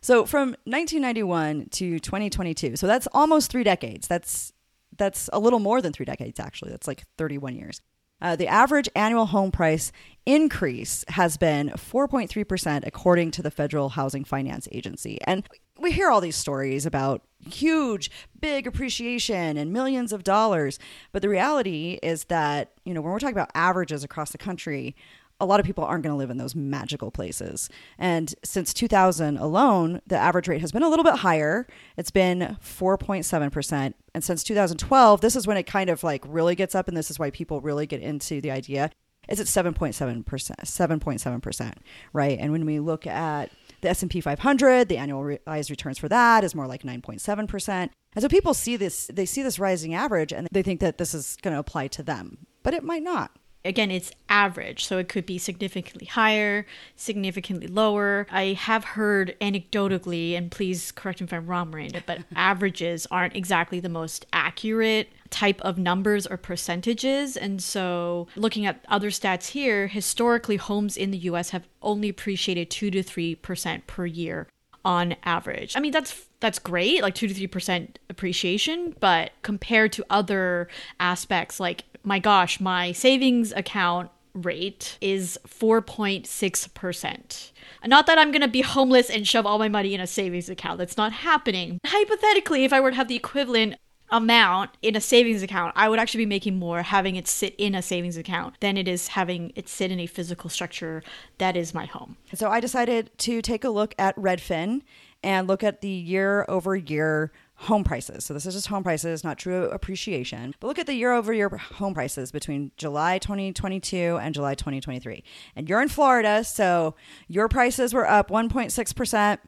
So 0.00 0.26
from 0.26 0.50
1991 0.64 1.68
to 1.70 1.98
2022, 1.98 2.76
so 2.76 2.86
that's 2.86 3.08
almost 3.12 3.50
three 3.50 3.64
decades. 3.64 4.06
That's 4.06 4.52
that's 4.96 5.30
a 5.32 5.38
little 5.38 5.58
more 5.58 5.80
than 5.80 5.92
three 5.92 6.06
decades 6.06 6.38
actually. 6.38 6.70
That's 6.70 6.86
like 6.86 7.04
31 7.16 7.56
years. 7.56 7.80
Uh, 8.20 8.36
the 8.36 8.48
average 8.48 8.88
annual 8.94 9.26
home 9.26 9.50
price 9.50 9.92
increase 10.26 11.04
has 11.08 11.36
been 11.36 11.70
4.3%, 11.70 12.86
according 12.86 13.30
to 13.32 13.42
the 13.42 13.50
Federal 13.50 13.90
Housing 13.90 14.24
Finance 14.24 14.68
Agency. 14.72 15.18
And 15.24 15.48
we 15.78 15.92
hear 15.92 16.10
all 16.10 16.20
these 16.20 16.36
stories 16.36 16.84
about 16.84 17.22
huge, 17.48 18.10
big 18.40 18.66
appreciation 18.66 19.56
and 19.56 19.72
millions 19.72 20.12
of 20.12 20.24
dollars. 20.24 20.78
But 21.12 21.22
the 21.22 21.28
reality 21.28 21.98
is 22.02 22.24
that, 22.24 22.72
you 22.84 22.92
know, 22.92 23.00
when 23.00 23.12
we're 23.12 23.20
talking 23.20 23.34
about 23.34 23.50
averages 23.54 24.02
across 24.02 24.32
the 24.32 24.38
country, 24.38 24.96
a 25.40 25.46
lot 25.46 25.60
of 25.60 25.66
people 25.66 25.84
aren't 25.84 26.02
going 26.02 26.12
to 26.12 26.18
live 26.18 26.30
in 26.30 26.36
those 26.36 26.54
magical 26.54 27.10
places. 27.10 27.68
And 27.96 28.34
since 28.42 28.74
2000 28.74 29.36
alone, 29.38 30.00
the 30.06 30.16
average 30.16 30.48
rate 30.48 30.60
has 30.60 30.72
been 30.72 30.82
a 30.82 30.88
little 30.88 31.04
bit 31.04 31.16
higher. 31.16 31.66
It's 31.96 32.10
been 32.10 32.56
4.7%. 32.62 33.94
And 34.14 34.24
since 34.24 34.42
2012, 34.42 35.20
this 35.20 35.36
is 35.36 35.46
when 35.46 35.56
it 35.56 35.64
kind 35.64 35.90
of 35.90 36.02
like 36.02 36.24
really 36.26 36.54
gets 36.54 36.74
up 36.74 36.88
and 36.88 36.96
this 36.96 37.10
is 37.10 37.18
why 37.18 37.30
people 37.30 37.60
really 37.60 37.86
get 37.86 38.00
into 38.00 38.40
the 38.40 38.50
idea. 38.50 38.90
Is 39.28 39.40
at 39.40 39.46
7.7%, 39.46 40.24
7.7%, 40.24 41.72
right? 42.14 42.38
And 42.40 42.50
when 42.50 42.64
we 42.64 42.80
look 42.80 43.06
at 43.06 43.50
the 43.82 43.90
S&P 43.90 44.22
500, 44.22 44.88
the 44.88 44.96
annualized 44.96 45.68
returns 45.68 45.98
for 45.98 46.08
that 46.08 46.44
is 46.44 46.54
more 46.54 46.66
like 46.66 46.82
9.7%. 46.82 47.68
And 47.68 47.90
so 48.22 48.28
people 48.28 48.54
see 48.54 48.76
this 48.76 49.10
they 49.12 49.26
see 49.26 49.42
this 49.42 49.58
rising 49.58 49.94
average 49.94 50.32
and 50.32 50.48
they 50.50 50.62
think 50.62 50.80
that 50.80 50.96
this 50.96 51.12
is 51.12 51.36
going 51.42 51.52
to 51.52 51.60
apply 51.60 51.88
to 51.88 52.02
them, 52.02 52.46
but 52.62 52.72
it 52.72 52.82
might 52.82 53.02
not 53.02 53.32
again, 53.64 53.90
it's 53.90 54.12
average, 54.28 54.84
so 54.86 54.98
it 54.98 55.08
could 55.08 55.26
be 55.26 55.38
significantly 55.38 56.06
higher, 56.06 56.66
significantly 56.96 57.66
lower. 57.66 58.26
I 58.30 58.54
have 58.54 58.84
heard 58.84 59.36
anecdotally, 59.40 60.36
and 60.36 60.50
please 60.50 60.92
correct 60.92 61.20
me 61.20 61.26
if 61.26 61.32
I'm 61.32 61.46
wrong, 61.46 61.70
Miranda, 61.70 62.02
but 62.06 62.20
averages 62.36 63.06
aren't 63.10 63.36
exactly 63.36 63.80
the 63.80 63.88
most 63.88 64.26
accurate 64.32 65.08
type 65.30 65.60
of 65.62 65.78
numbers 65.78 66.26
or 66.26 66.36
percentages. 66.36 67.36
And 67.36 67.62
so, 67.62 68.28
looking 68.36 68.66
at 68.66 68.84
other 68.88 69.10
stats 69.10 69.48
here, 69.48 69.88
historically, 69.88 70.56
homes 70.56 70.96
in 70.96 71.10
the 71.10 71.18
US 71.18 71.50
have 71.50 71.68
only 71.82 72.08
appreciated 72.08 72.70
2 72.70 72.90
to 72.90 73.02
3% 73.02 73.86
per 73.86 74.06
year 74.06 74.48
on 74.84 75.16
average. 75.24 75.76
I 75.76 75.80
mean, 75.80 75.92
that's 75.92 76.26
that's 76.40 76.58
great, 76.58 77.02
like 77.02 77.14
2 77.14 77.28
to 77.28 77.48
3% 77.48 77.96
appreciation, 78.08 78.94
but 79.00 79.32
compared 79.42 79.92
to 79.92 80.04
other 80.08 80.68
aspects 81.00 81.58
like 81.58 81.84
my 82.08 82.18
gosh, 82.18 82.58
my 82.58 82.90
savings 82.90 83.52
account 83.52 84.10
rate 84.32 84.98
is 85.00 85.38
4.6%. 85.46 87.50
Not 87.86 88.06
that 88.06 88.18
I'm 88.18 88.32
going 88.32 88.42
to 88.42 88.48
be 88.48 88.62
homeless 88.62 89.10
and 89.10 89.28
shove 89.28 89.46
all 89.46 89.58
my 89.58 89.68
money 89.68 89.94
in 89.94 90.00
a 90.00 90.06
savings 90.06 90.48
account. 90.48 90.78
That's 90.78 90.96
not 90.96 91.12
happening. 91.12 91.78
Hypothetically, 91.86 92.64
if 92.64 92.72
I 92.72 92.80
were 92.80 92.90
to 92.90 92.96
have 92.96 93.08
the 93.08 93.16
equivalent 93.16 93.76
amount 94.10 94.70
in 94.80 94.96
a 94.96 95.02
savings 95.02 95.42
account, 95.42 95.74
I 95.76 95.88
would 95.88 95.98
actually 95.98 96.24
be 96.24 96.30
making 96.30 96.58
more 96.58 96.82
having 96.82 97.16
it 97.16 97.28
sit 97.28 97.54
in 97.58 97.74
a 97.74 97.82
savings 97.82 98.16
account 98.16 98.58
than 98.60 98.78
it 98.78 98.88
is 98.88 99.08
having 99.08 99.52
it 99.54 99.68
sit 99.68 99.90
in 99.90 100.00
a 100.00 100.06
physical 100.06 100.48
structure 100.48 101.02
that 101.36 101.56
is 101.56 101.74
my 101.74 101.84
home. 101.84 102.16
So 102.32 102.48
I 102.48 102.60
decided 102.60 103.10
to 103.18 103.42
take 103.42 103.64
a 103.64 103.70
look 103.70 103.94
at 103.98 104.16
Redfin 104.16 104.80
and 105.22 105.46
look 105.46 105.62
at 105.62 105.82
the 105.82 105.88
year 105.88 106.46
over 106.48 106.74
year 106.74 107.32
home 107.62 107.82
prices. 107.82 108.24
So 108.24 108.34
this 108.34 108.46
is 108.46 108.54
just 108.54 108.68
home 108.68 108.84
prices, 108.84 109.24
not 109.24 109.36
true 109.36 109.64
appreciation. 109.70 110.54
But 110.60 110.68
look 110.68 110.78
at 110.78 110.86
the 110.86 110.94
year 110.94 111.12
over 111.12 111.32
year 111.32 111.48
home 111.48 111.92
prices 111.92 112.30
between 112.30 112.70
July 112.76 113.18
2022 113.18 114.18
and 114.22 114.32
July 114.32 114.54
2023. 114.54 115.24
And 115.56 115.68
you're 115.68 115.82
in 115.82 115.88
Florida, 115.88 116.44
so 116.44 116.94
your 117.26 117.48
prices 117.48 117.92
were 117.92 118.08
up 118.08 118.30
1.6%. 118.30 119.38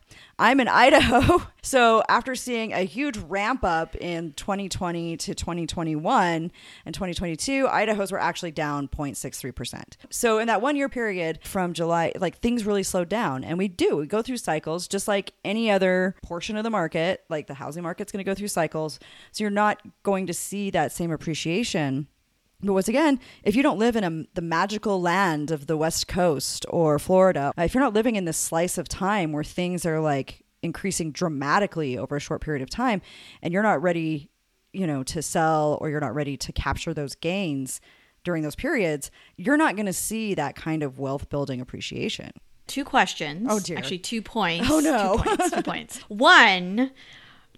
I'm 0.40 0.58
in 0.58 0.68
Idaho. 0.86 1.42
So 1.62 2.02
after 2.08 2.34
seeing 2.34 2.72
a 2.72 2.80
huge 2.80 3.18
ramp 3.18 3.62
up 3.62 3.94
in 3.96 4.32
2020 4.32 5.18
to 5.18 5.34
2021 5.34 6.50
and 6.86 6.94
2022, 6.94 7.68
Idaho's 7.68 8.10
were 8.10 8.18
actually 8.18 8.50
down 8.50 8.88
0.63%. 8.88 9.82
So 10.08 10.38
in 10.38 10.46
that 10.46 10.62
one 10.62 10.76
year 10.76 10.88
period 10.88 11.40
from 11.44 11.74
July, 11.74 12.12
like 12.18 12.38
things 12.38 12.64
really 12.64 12.82
slowed 12.82 13.10
down. 13.10 13.44
And 13.44 13.58
we 13.58 13.68
do, 13.68 13.98
we 13.98 14.06
go 14.06 14.22
through 14.22 14.38
cycles 14.38 14.88
just 14.88 15.06
like 15.06 15.34
any 15.44 15.70
other 15.70 16.16
portion 16.22 16.56
of 16.56 16.64
the 16.64 16.70
market, 16.70 17.22
like 17.28 17.46
the 17.46 17.54
housing 17.54 17.82
market's 17.82 18.10
going 18.10 18.24
to 18.24 18.28
go 18.28 18.34
through 18.34 18.48
cycles. 18.48 18.98
So 19.32 19.44
you're 19.44 19.50
not 19.50 19.82
going 20.02 20.26
to 20.26 20.34
see 20.34 20.70
that 20.70 20.90
same 20.90 21.12
appreciation 21.12 22.08
But 22.62 22.74
once 22.74 22.88
again, 22.88 23.20
if 23.42 23.56
you 23.56 23.62
don't 23.62 23.78
live 23.78 23.96
in 23.96 24.04
a, 24.04 24.24
the 24.34 24.42
magical 24.42 25.00
land 25.00 25.50
of 25.50 25.66
the 25.66 25.76
West 25.76 26.08
Coast 26.08 26.66
or 26.68 26.98
Florida, 26.98 27.52
uh, 27.58 27.62
if 27.62 27.74
you're 27.74 27.82
not 27.82 27.94
living 27.94 28.16
in 28.16 28.26
this 28.26 28.36
slice 28.36 28.76
of 28.76 28.88
time 28.88 29.32
where 29.32 29.44
things 29.44 29.86
are 29.86 30.00
like 30.00 30.44
increasing 30.62 31.10
dramatically 31.10 31.96
over 31.96 32.16
a 32.16 32.20
short 32.20 32.42
period 32.42 32.62
of 32.62 32.68
time 32.68 33.00
and 33.40 33.54
you're 33.54 33.62
not 33.62 33.80
ready, 33.80 34.30
you 34.72 34.86
know, 34.86 35.02
to 35.04 35.22
sell 35.22 35.78
or 35.80 35.88
you're 35.88 36.00
not 36.00 36.14
ready 36.14 36.36
to 36.36 36.52
capture 36.52 36.92
those 36.92 37.14
gains 37.14 37.80
during 38.24 38.42
those 38.42 38.54
periods, 38.54 39.10
you're 39.36 39.56
not 39.56 39.74
going 39.76 39.86
to 39.86 39.92
see 39.92 40.34
that 40.34 40.54
kind 40.54 40.82
of 40.82 40.98
wealth 40.98 41.30
building 41.30 41.60
appreciation. 41.60 42.30
Two 42.66 42.84
questions. 42.84 43.48
Oh, 43.50 43.58
dear. 43.58 43.78
Actually, 43.78 43.98
two 43.98 44.22
points. 44.22 44.68
Oh, 44.70 44.78
no. 44.80 45.16
Two 45.16 45.22
points. 45.24 45.50
Two 45.50 45.62
points. 45.64 45.98
One, 46.08 46.90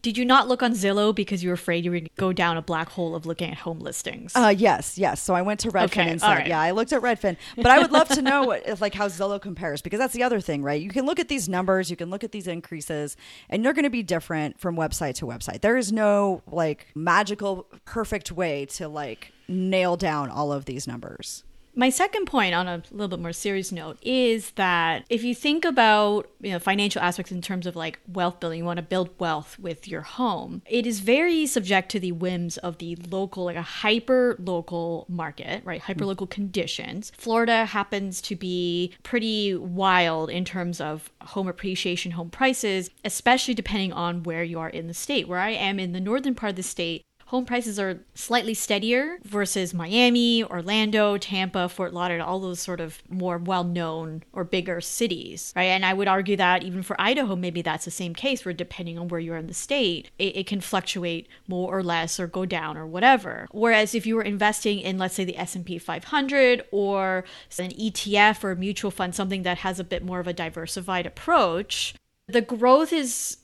did 0.02 0.18
you 0.18 0.25
not 0.25 0.49
look 0.49 0.62
on 0.62 0.73
Zillow 0.73 1.14
because 1.14 1.42
you 1.44 1.50
were 1.50 1.54
afraid 1.54 1.85
you 1.85 1.92
would 1.92 2.14
go 2.16 2.32
down 2.32 2.56
a 2.56 2.62
black 2.62 2.88
hole 2.90 3.14
of 3.14 3.25
looking 3.25 3.50
at 3.50 3.59
home 3.59 3.78
listings? 3.78 4.32
Uh, 4.35 4.52
yes, 4.56 4.99
yes. 4.99 5.23
So 5.23 5.35
I 5.35 5.42
went 5.42 5.61
to 5.61 5.68
Redfin 5.68 5.85
Okay, 5.85 6.11
instead. 6.11 6.38
right. 6.38 6.47
Yeah, 6.49 6.61
I 6.61 6.73
looked 6.73 6.92
at 6.92 7.00
Redfin, 7.00 7.37
but 7.56 7.66
I 7.66 7.78
would 7.78 7.92
love 7.92 8.09
to 8.09 8.21
know 8.23 8.42
what, 8.42 8.68
if, 8.68 8.80
like 8.80 8.94
how 8.94 9.06
Zillow 9.06 9.40
compares 9.40 9.80
because 9.80 9.99
that's 10.00 10.12
the 10.12 10.25
other 10.25 10.40
thing, 10.40 10.62
right? 10.62 10.82
You 10.82 10.90
can 10.90 11.06
look 11.06 11.21
at 11.21 11.28
these 11.28 11.49
numbers, 11.49 11.88
you 11.88 11.97
can 11.97 12.11
look 12.11 12.25
at 12.25 12.32
these 12.32 12.49
increases, 12.49 13.16
and 13.49 13.64
they're 13.64 13.73
going 13.73 13.85
to 13.85 13.90
be 13.90 14.02
different 14.02 14.59
from 14.59 14.76
website 14.76 15.14
to 15.16 15.26
website. 15.26 15.61
There 15.61 15.76
is 15.76 15.92
no 15.92 16.42
like 16.50 16.88
magical, 16.97 17.68
perfect 17.85 18.32
way 18.32 18.66
to 18.66 18.88
like 18.88 19.32
nail 19.47 19.97
down 19.97 20.30
all 20.30 20.52
of 20.52 20.64
these 20.64 20.87
numbers. 20.88 21.44
My 21.75 21.88
second 21.88 22.26
point 22.26 22.55
on 22.55 22.69
a 22.69 22.83
little 22.91 23.09
bit 23.09 23.21
more 23.21 23.33
serious 23.33 23.73
note 23.73 23.99
is 24.02 24.50
that 24.52 25.05
if 25.09 25.25
you 25.25 25.35
think 25.35 25.64
about 25.64 26.29
you 26.41 26.50
know 26.50 26.59
financial 26.59 27.00
aspects 27.00 27.33
in 27.33 27.41
terms 27.41 27.67
of 27.67 27.75
like 27.76 27.99
wealth 28.07 28.41
building, 28.41 28.59
you 28.59 28.64
want 28.64 28.76
to 28.76 28.83
build 28.83 29.11
wealth 29.19 29.59
with 29.59 29.88
your 29.88 30.02
home. 30.02 30.62
It 30.67 30.87
is 30.87 31.00
very 31.00 31.47
subject 31.47 31.91
to 31.93 32.00
the 32.00 32.12
whims 32.12 32.59
of 32.59 32.79
the 32.79 32.97
local, 33.11 33.45
like 33.45 33.57
a 33.57 33.62
hyper 33.62 34.37
local 34.38 35.07
market, 35.09 35.64
right? 35.64 35.81
Hmm. 35.81 35.87
Hyper 35.87 36.05
local 36.05 36.26
conditions. 36.26 37.11
Florida 37.17 37.64
happens 37.64 38.21
to 38.23 38.37
be 38.37 38.93
pretty 39.02 39.55
wild 39.55 40.29
in 40.29 40.45
terms 40.45 40.81
of 40.81 41.11
home 41.23 41.49
appreciation, 41.49 42.12
home 42.12 42.31
prices, 42.31 42.91
especially 43.05 43.55
depending 43.55 43.93
on 43.93 44.25
where 44.25 44.43
you 44.43 44.59
are 44.59 44.69
in 44.69 44.88
the 44.88 44.95
state. 44.95 45.26
Where 45.26 45.38
I 45.38 45.50
am 45.50 45.81
in 45.81 45.93
the 45.93 46.00
northern 46.00 46.35
part 46.35 46.50
of 46.50 46.57
the 46.57 46.62
state, 46.62 47.05
home 47.33 47.47
prices 47.47 47.79
are 47.79 47.99
slightly 48.15 48.53
steadier 48.53 49.17
versus 49.25 49.73
Miami, 49.73 50.45
Orlando, 50.45 51.17
Tampa, 51.17 51.67
Fort 51.67 51.95
Lauderdale, 51.95 52.27
all 52.27 52.41
those 52.41 52.61
sort 52.61 52.79
of 52.79 53.03
more 53.09 53.39
well 53.39 53.65
known 53.65 54.23
or 54.35 54.45
bigger 54.45 54.83
cities, 54.83 55.51
right? 55.57 55.65
And 55.65 55.87
I 55.87 55.95
would 55.95 56.09
argue 56.09 56.37
that 56.37 56.62
even 56.62 56.83
for 56.83 56.95
Idaho, 57.01 57.35
maybe 57.35 57.62
that's 57.62 57.87
the 57.87 57.91
same 57.91 58.15
case 58.15 58.45
where 58.45 58.53
depending 58.53 58.99
on 58.99 59.09
where 59.09 59.19
you 59.19 59.33
are 59.33 59.39
in 59.39 59.47
the 59.47 59.55
state, 59.55 60.11
it, 60.19 60.37
it 60.37 60.47
can 60.47 60.61
fluctuate 60.61 61.27
more 61.49 61.75
or 61.75 61.83
less 61.83 62.21
or 62.21 62.27
go 62.27 62.45
down 62.45 62.77
or 62.77 62.87
whatever. 62.87 63.49
Whereas 63.51 63.95
if 63.95 64.05
you 64.05 64.17
were 64.17 64.23
investing 64.23 64.81
in, 64.81 64.99
let's 64.99 65.15
say, 65.15 65.25
the 65.25 65.39
S&P 65.39 65.79
500 65.79 66.67
or 66.71 67.25
an 67.59 67.71
ETF 67.71 68.45
or 68.45 68.51
a 68.51 68.57
mutual 68.57 68.91
fund, 68.91 69.15
something 69.15 69.43
that 69.45 69.59
has 69.59 69.81
a 69.81 69.85
bit 69.85 70.05
more 70.05 70.21
of 70.21 70.27
a 70.27 70.35
diversified 70.35 71.07
approach, 71.07 71.95
the 72.29 72.43
growth 72.43 72.93
is 72.93 73.39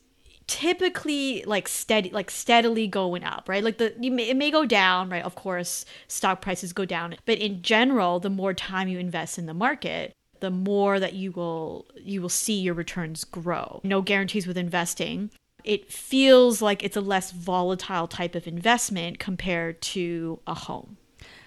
typically 0.48 1.44
like 1.44 1.68
steady 1.68 2.10
like 2.10 2.30
steadily 2.30 2.88
going 2.88 3.22
up 3.22 3.48
right? 3.48 3.62
Like 3.62 3.78
the 3.78 3.94
it 4.02 4.36
may 4.36 4.50
go 4.50 4.64
down 4.64 5.10
right? 5.10 5.22
Of 5.22 5.36
course 5.36 5.84
stock 6.08 6.40
prices 6.40 6.72
go 6.72 6.84
down. 6.84 7.14
But 7.24 7.38
in 7.38 7.62
general 7.62 8.18
the 8.18 8.30
more 8.30 8.54
time 8.54 8.88
you 8.88 8.98
invest 8.98 9.38
in 9.38 9.46
the 9.46 9.54
market 9.54 10.12
the 10.40 10.50
more 10.50 10.98
that 10.98 11.14
you 11.14 11.32
will 11.32 11.86
you 11.96 12.20
will 12.22 12.28
see 12.28 12.58
your 12.60 12.74
returns 12.74 13.24
grow. 13.24 13.80
No 13.84 14.02
guarantees 14.02 14.46
with 14.46 14.56
investing. 14.56 15.30
It 15.64 15.92
feels 15.92 16.62
like 16.62 16.82
it's 16.82 16.96
a 16.96 17.00
less 17.02 17.30
volatile 17.30 18.08
type 18.08 18.34
of 18.34 18.46
investment 18.46 19.18
compared 19.18 19.82
to 19.82 20.40
a 20.46 20.54
home. 20.54 20.96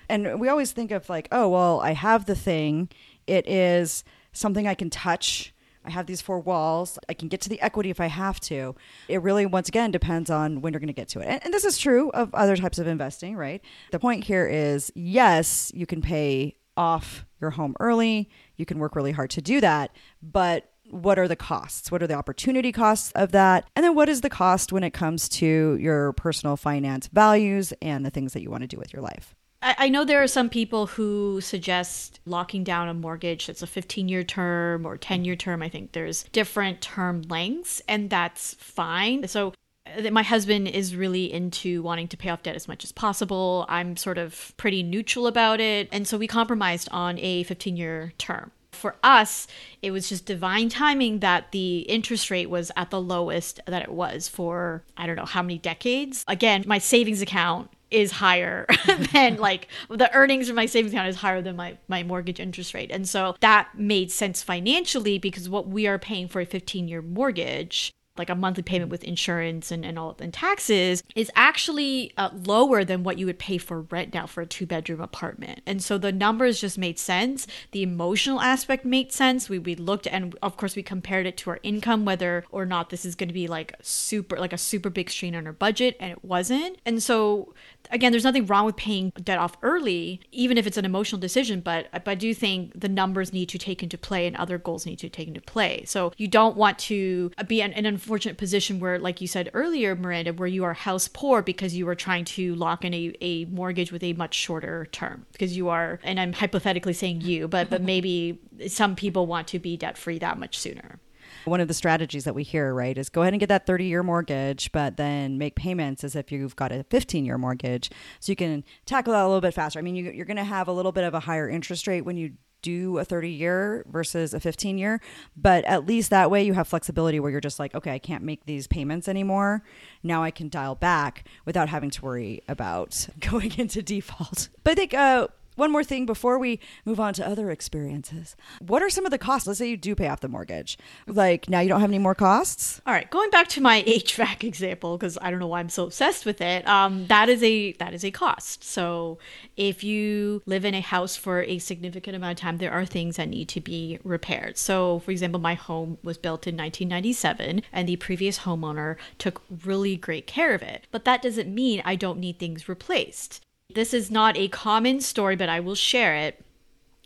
And 0.09 0.39
we 0.39 0.49
always 0.49 0.73
think 0.73 0.91
of 0.91 1.09
like, 1.09 1.29
oh, 1.31 1.47
well, 1.47 1.79
I 1.79 1.93
have 1.93 2.25
the 2.25 2.35
thing. 2.35 2.89
It 3.27 3.47
is 3.47 4.03
something 4.33 4.67
I 4.67 4.75
can 4.75 4.89
touch. 4.89 5.53
I 5.85 5.89
have 5.89 6.05
these 6.05 6.21
four 6.21 6.39
walls. 6.39 6.99
I 7.09 7.13
can 7.13 7.27
get 7.27 7.41
to 7.41 7.49
the 7.49 7.61
equity 7.61 7.89
if 7.89 7.99
I 7.99 8.07
have 8.07 8.39
to. 8.41 8.75
It 9.07 9.21
really, 9.21 9.45
once 9.45 9.67
again, 9.67 9.91
depends 9.91 10.29
on 10.29 10.61
when 10.61 10.73
you're 10.73 10.79
going 10.79 10.87
to 10.87 10.93
get 10.93 11.09
to 11.09 11.19
it. 11.19 11.27
And, 11.27 11.43
and 11.45 11.53
this 11.53 11.65
is 11.65 11.77
true 11.77 12.09
of 12.11 12.33
other 12.33 12.55
types 12.55 12.79
of 12.79 12.87
investing, 12.87 13.35
right? 13.35 13.61
The 13.91 13.99
point 13.99 14.23
here 14.23 14.47
is 14.47 14.91
yes, 14.95 15.71
you 15.73 15.85
can 15.85 16.01
pay 16.01 16.55
off 16.77 17.25
your 17.39 17.51
home 17.51 17.75
early. 17.79 18.29
You 18.57 18.65
can 18.65 18.79
work 18.79 18.95
really 18.95 19.11
hard 19.11 19.29
to 19.31 19.41
do 19.41 19.61
that. 19.61 19.95
But 20.21 20.69
what 20.89 21.17
are 21.17 21.27
the 21.27 21.35
costs? 21.35 21.91
What 21.91 22.03
are 22.03 22.07
the 22.07 22.13
opportunity 22.13 22.71
costs 22.71 23.11
of 23.13 23.31
that? 23.31 23.67
And 23.75 23.83
then 23.83 23.95
what 23.95 24.09
is 24.09 24.21
the 24.21 24.29
cost 24.29 24.71
when 24.71 24.83
it 24.83 24.91
comes 24.91 25.29
to 25.29 25.77
your 25.79 26.13
personal 26.13 26.57
finance 26.57 27.07
values 27.07 27.73
and 27.81 28.05
the 28.05 28.09
things 28.09 28.33
that 28.33 28.41
you 28.41 28.49
want 28.49 28.61
to 28.63 28.67
do 28.67 28.77
with 28.77 28.93
your 28.93 29.01
life? 29.01 29.35
I 29.61 29.75
I 29.77 29.89
know 29.89 30.05
there 30.05 30.21
are 30.21 30.27
some 30.27 30.49
people 30.49 30.87
who 30.87 31.41
suggest 31.41 32.19
locking 32.25 32.63
down 32.63 32.87
a 32.87 32.93
mortgage 32.93 33.47
that's 33.47 33.61
a 33.61 33.67
15 33.67 34.07
year 34.09 34.23
term 34.23 34.85
or 34.85 34.97
10 34.97 35.25
year 35.25 35.35
term. 35.35 35.61
I 35.61 35.69
think 35.69 35.91
there's 35.91 36.23
different 36.31 36.81
term 36.81 37.23
lengths, 37.23 37.81
and 37.87 38.09
that's 38.09 38.53
fine. 38.55 39.27
So, 39.27 39.53
uh, 39.87 40.11
my 40.11 40.23
husband 40.23 40.67
is 40.67 40.95
really 40.95 41.31
into 41.31 41.81
wanting 41.81 42.07
to 42.09 42.17
pay 42.17 42.29
off 42.29 42.43
debt 42.43 42.55
as 42.55 42.67
much 42.67 42.83
as 42.83 42.91
possible. 42.91 43.65
I'm 43.69 43.97
sort 43.97 44.17
of 44.17 44.53
pretty 44.57 44.83
neutral 44.83 45.27
about 45.27 45.59
it. 45.59 45.89
And 45.91 46.07
so, 46.07 46.17
we 46.17 46.27
compromised 46.27 46.89
on 46.91 47.17
a 47.19 47.43
15 47.43 47.77
year 47.77 48.13
term. 48.17 48.51
For 48.71 48.95
us, 49.03 49.47
it 49.81 49.91
was 49.91 50.09
just 50.09 50.25
divine 50.25 50.69
timing 50.69 51.19
that 51.19 51.51
the 51.51 51.79
interest 51.81 52.31
rate 52.31 52.49
was 52.49 52.71
at 52.75 52.89
the 52.89 53.01
lowest 53.01 53.59
that 53.67 53.83
it 53.83 53.91
was 53.91 54.27
for 54.27 54.83
I 54.95 55.05
don't 55.05 55.17
know 55.17 55.25
how 55.25 55.41
many 55.41 55.57
decades. 55.57 56.23
Again, 56.27 56.63
my 56.65 56.77
savings 56.77 57.21
account 57.21 57.69
is 57.91 58.11
higher 58.11 58.65
than 59.13 59.37
like 59.37 59.67
the 59.89 60.13
earnings 60.15 60.47
from 60.47 60.55
my 60.55 60.65
savings 60.65 60.93
account 60.93 61.09
is 61.09 61.17
higher 61.17 61.41
than 61.41 61.55
my 61.55 61.77
my 61.87 62.03
mortgage 62.03 62.39
interest 62.39 62.73
rate. 62.73 62.91
And 62.91 63.07
so 63.07 63.35
that 63.41 63.69
made 63.77 64.11
sense 64.11 64.41
financially 64.41 65.17
because 65.17 65.49
what 65.49 65.67
we 65.67 65.87
are 65.87 65.99
paying 65.99 66.27
for 66.27 66.41
a 66.41 66.45
15 66.45 66.87
year 66.87 67.01
mortgage 67.01 67.93
like 68.17 68.29
a 68.29 68.35
monthly 68.35 68.63
payment 68.63 68.91
with 68.91 69.03
insurance 69.03 69.71
and, 69.71 69.85
and 69.85 69.97
all 69.97 70.15
and 70.19 70.33
taxes 70.33 71.01
is 71.15 71.31
actually 71.35 72.11
uh, 72.17 72.29
lower 72.45 72.83
than 72.83 73.03
what 73.03 73.17
you 73.17 73.25
would 73.25 73.39
pay 73.39 73.57
for 73.57 73.81
rent 73.81 74.13
now 74.13 74.25
for 74.25 74.41
a 74.41 74.45
two 74.45 74.65
bedroom 74.65 74.99
apartment. 74.99 75.61
And 75.65 75.81
so 75.81 75.97
the 75.97 76.11
numbers 76.11 76.59
just 76.59 76.77
made 76.77 76.99
sense. 76.99 77.47
The 77.71 77.83
emotional 77.83 78.41
aspect 78.41 78.85
made 78.85 79.11
sense. 79.13 79.49
We, 79.49 79.59
we 79.59 79.75
looked 79.75 80.07
and 80.07 80.37
of 80.41 80.57
course 80.57 80.75
we 80.75 80.83
compared 80.83 81.25
it 81.25 81.37
to 81.37 81.51
our 81.51 81.59
income 81.63 82.05
whether 82.05 82.45
or 82.51 82.65
not 82.65 82.89
this 82.89 83.05
is 83.05 83.15
going 83.15 83.29
to 83.29 83.33
be 83.33 83.47
like 83.47 83.73
super 83.81 84.37
like 84.37 84.53
a 84.53 84.57
super 84.57 84.89
big 84.89 85.09
strain 85.09 85.35
on 85.35 85.47
our 85.47 85.53
budget 85.53 85.95
and 85.99 86.11
it 86.11 86.23
wasn't. 86.23 86.77
And 86.85 87.01
so 87.01 87.53
again 87.89 88.11
there's 88.11 88.23
nothing 88.23 88.45
wrong 88.45 88.65
with 88.65 88.75
paying 88.75 89.11
debt 89.23 89.39
off 89.39 89.57
early 89.61 90.21
even 90.31 90.57
if 90.57 90.67
it's 90.67 90.77
an 90.77 90.85
emotional 90.85 91.19
decision 91.19 91.59
but, 91.59 91.87
but 91.91 92.07
i 92.07 92.15
do 92.15 92.33
think 92.33 92.79
the 92.79 92.89
numbers 92.89 93.33
need 93.33 93.49
to 93.49 93.57
take 93.57 93.81
into 93.81 93.97
play 93.97 94.27
and 94.27 94.35
other 94.35 94.57
goals 94.57 94.85
need 94.85 94.97
to 94.97 95.09
take 95.09 95.27
into 95.27 95.41
play. 95.41 95.83
So 95.85 96.13
you 96.17 96.27
don't 96.27 96.57
want 96.57 96.79
to 96.79 97.31
be 97.47 97.61
in 97.61 97.73
an 97.73 97.85
unfortunate 97.85 98.37
position 98.37 98.79
where 98.79 98.99
like 98.99 99.21
you 99.21 99.27
said 99.27 99.49
earlier 99.53 99.95
miranda 99.95 100.33
where 100.33 100.47
you 100.47 100.63
are 100.63 100.73
house 100.73 101.07
poor 101.07 101.41
because 101.41 101.75
you 101.75 101.87
are 101.87 101.95
trying 101.95 102.25
to 102.25 102.55
lock 102.55 102.83
in 102.85 102.93
a, 102.93 103.13
a 103.21 103.45
mortgage 103.45 103.91
with 103.91 104.03
a 104.03 104.13
much 104.13 104.33
shorter 104.35 104.87
term 104.91 105.25
because 105.31 105.55
you 105.55 105.69
are 105.69 105.99
and 106.03 106.19
i'm 106.19 106.33
hypothetically 106.33 106.93
saying 106.93 107.21
you 107.21 107.47
but 107.47 107.69
but 107.69 107.81
maybe 107.81 108.39
some 108.67 108.95
people 108.95 109.27
want 109.27 109.47
to 109.47 109.59
be 109.59 109.77
debt 109.77 109.97
free 109.97 110.19
that 110.19 110.37
much 110.37 110.57
sooner 110.57 110.99
One 111.45 111.61
of 111.61 111.67
the 111.67 111.73
strategies 111.73 112.23
that 112.23 112.35
we 112.35 112.43
hear, 112.43 112.73
right, 112.73 112.97
is 112.97 113.09
go 113.09 113.21
ahead 113.21 113.33
and 113.33 113.39
get 113.39 113.49
that 113.49 113.65
30 113.65 113.85
year 113.85 114.03
mortgage, 114.03 114.71
but 114.71 114.97
then 114.97 115.37
make 115.37 115.55
payments 115.55 116.03
as 116.03 116.15
if 116.15 116.31
you've 116.31 116.55
got 116.55 116.71
a 116.71 116.83
15 116.89 117.25
year 117.25 117.37
mortgage. 117.37 117.89
So 118.19 118.31
you 118.31 118.35
can 118.35 118.63
tackle 118.85 119.13
that 119.13 119.23
a 119.23 119.27
little 119.27 119.41
bit 119.41 119.53
faster. 119.53 119.79
I 119.79 119.81
mean, 119.81 119.95
you, 119.95 120.11
you're 120.11 120.25
going 120.25 120.37
to 120.37 120.43
have 120.43 120.67
a 120.67 120.73
little 120.73 120.91
bit 120.91 121.03
of 121.03 121.13
a 121.13 121.19
higher 121.21 121.49
interest 121.49 121.87
rate 121.87 122.01
when 122.01 122.17
you 122.17 122.33
do 122.61 122.99
a 122.99 123.05
30 123.05 123.29
year 123.29 123.85
versus 123.89 124.33
a 124.33 124.39
15 124.39 124.77
year, 124.77 125.01
but 125.35 125.63
at 125.65 125.85
least 125.85 126.09
that 126.09 126.29
way 126.29 126.43
you 126.43 126.53
have 126.53 126.67
flexibility 126.67 127.19
where 127.19 127.31
you're 127.31 127.41
just 127.41 127.59
like, 127.59 127.73
okay, 127.75 127.91
I 127.91 127.99
can't 127.99 128.23
make 128.23 128.45
these 128.45 128.67
payments 128.67 129.07
anymore. 129.07 129.63
Now 130.03 130.23
I 130.23 130.31
can 130.31 130.49
dial 130.49 130.75
back 130.75 131.27
without 131.45 131.69
having 131.69 131.89
to 131.91 132.01
worry 132.03 132.43
about 132.47 133.07
going 133.19 133.53
into 133.57 133.81
default. 133.81 134.49
But 134.63 134.71
I 134.71 134.75
think, 134.75 134.93
uh, 134.93 135.27
one 135.55 135.71
more 135.71 135.83
thing 135.83 136.05
before 136.05 136.39
we 136.39 136.59
move 136.85 136.99
on 136.99 137.13
to 137.15 137.27
other 137.27 137.51
experiences. 137.51 138.35
What 138.59 138.81
are 138.81 138.89
some 138.89 139.05
of 139.05 139.11
the 139.11 139.17
costs? 139.17 139.47
Let's 139.47 139.59
say 139.59 139.69
you 139.69 139.77
do 139.77 139.95
pay 139.95 140.07
off 140.07 140.21
the 140.21 140.27
mortgage. 140.27 140.77
Like 141.07 141.49
now 141.49 141.59
you 141.59 141.69
don't 141.69 141.81
have 141.81 141.89
any 141.89 141.99
more 141.99 142.15
costs? 142.15 142.81
All 142.85 142.93
right, 142.93 143.09
going 143.09 143.29
back 143.29 143.47
to 143.49 143.61
my 143.61 143.83
HVAC 143.87 144.43
example 144.43 144.97
because 144.97 145.17
I 145.21 145.29
don't 145.29 145.39
know 145.39 145.47
why 145.47 145.59
I'm 145.59 145.69
so 145.69 145.85
obsessed 145.85 146.25
with 146.25 146.41
it. 146.41 146.67
Um, 146.67 147.07
that 147.07 147.29
is 147.29 147.43
a 147.43 147.73
that 147.73 147.93
is 147.93 148.03
a 148.03 148.11
cost. 148.11 148.63
So 148.63 149.19
if 149.57 149.83
you 149.83 150.41
live 150.45 150.65
in 150.65 150.73
a 150.73 150.81
house 150.81 151.15
for 151.15 151.43
a 151.43 151.59
significant 151.59 152.15
amount 152.15 152.39
of 152.39 152.41
time, 152.41 152.57
there 152.57 152.71
are 152.71 152.85
things 152.85 153.17
that 153.17 153.29
need 153.29 153.49
to 153.49 153.61
be 153.61 153.99
repaired. 154.03 154.57
So, 154.57 154.99
for 154.99 155.11
example, 155.11 155.39
my 155.39 155.53
home 155.53 155.97
was 156.03 156.17
built 156.17 156.47
in 156.47 156.55
1997, 156.55 157.63
and 157.71 157.87
the 157.87 157.95
previous 157.97 158.39
homeowner 158.39 158.95
took 159.17 159.41
really 159.63 159.95
great 159.97 160.27
care 160.27 160.53
of 160.53 160.61
it. 160.61 160.87
But 160.91 161.05
that 161.05 161.21
doesn't 161.21 161.53
mean 161.53 161.81
I 161.85 161.95
don't 161.95 162.19
need 162.19 162.39
things 162.39 162.69
replaced. 162.69 163.41
This 163.73 163.93
is 163.93 164.11
not 164.11 164.37
a 164.37 164.47
common 164.47 165.01
story, 165.01 165.35
but 165.35 165.49
I 165.49 165.59
will 165.59 165.75
share 165.75 166.15
it 166.15 166.43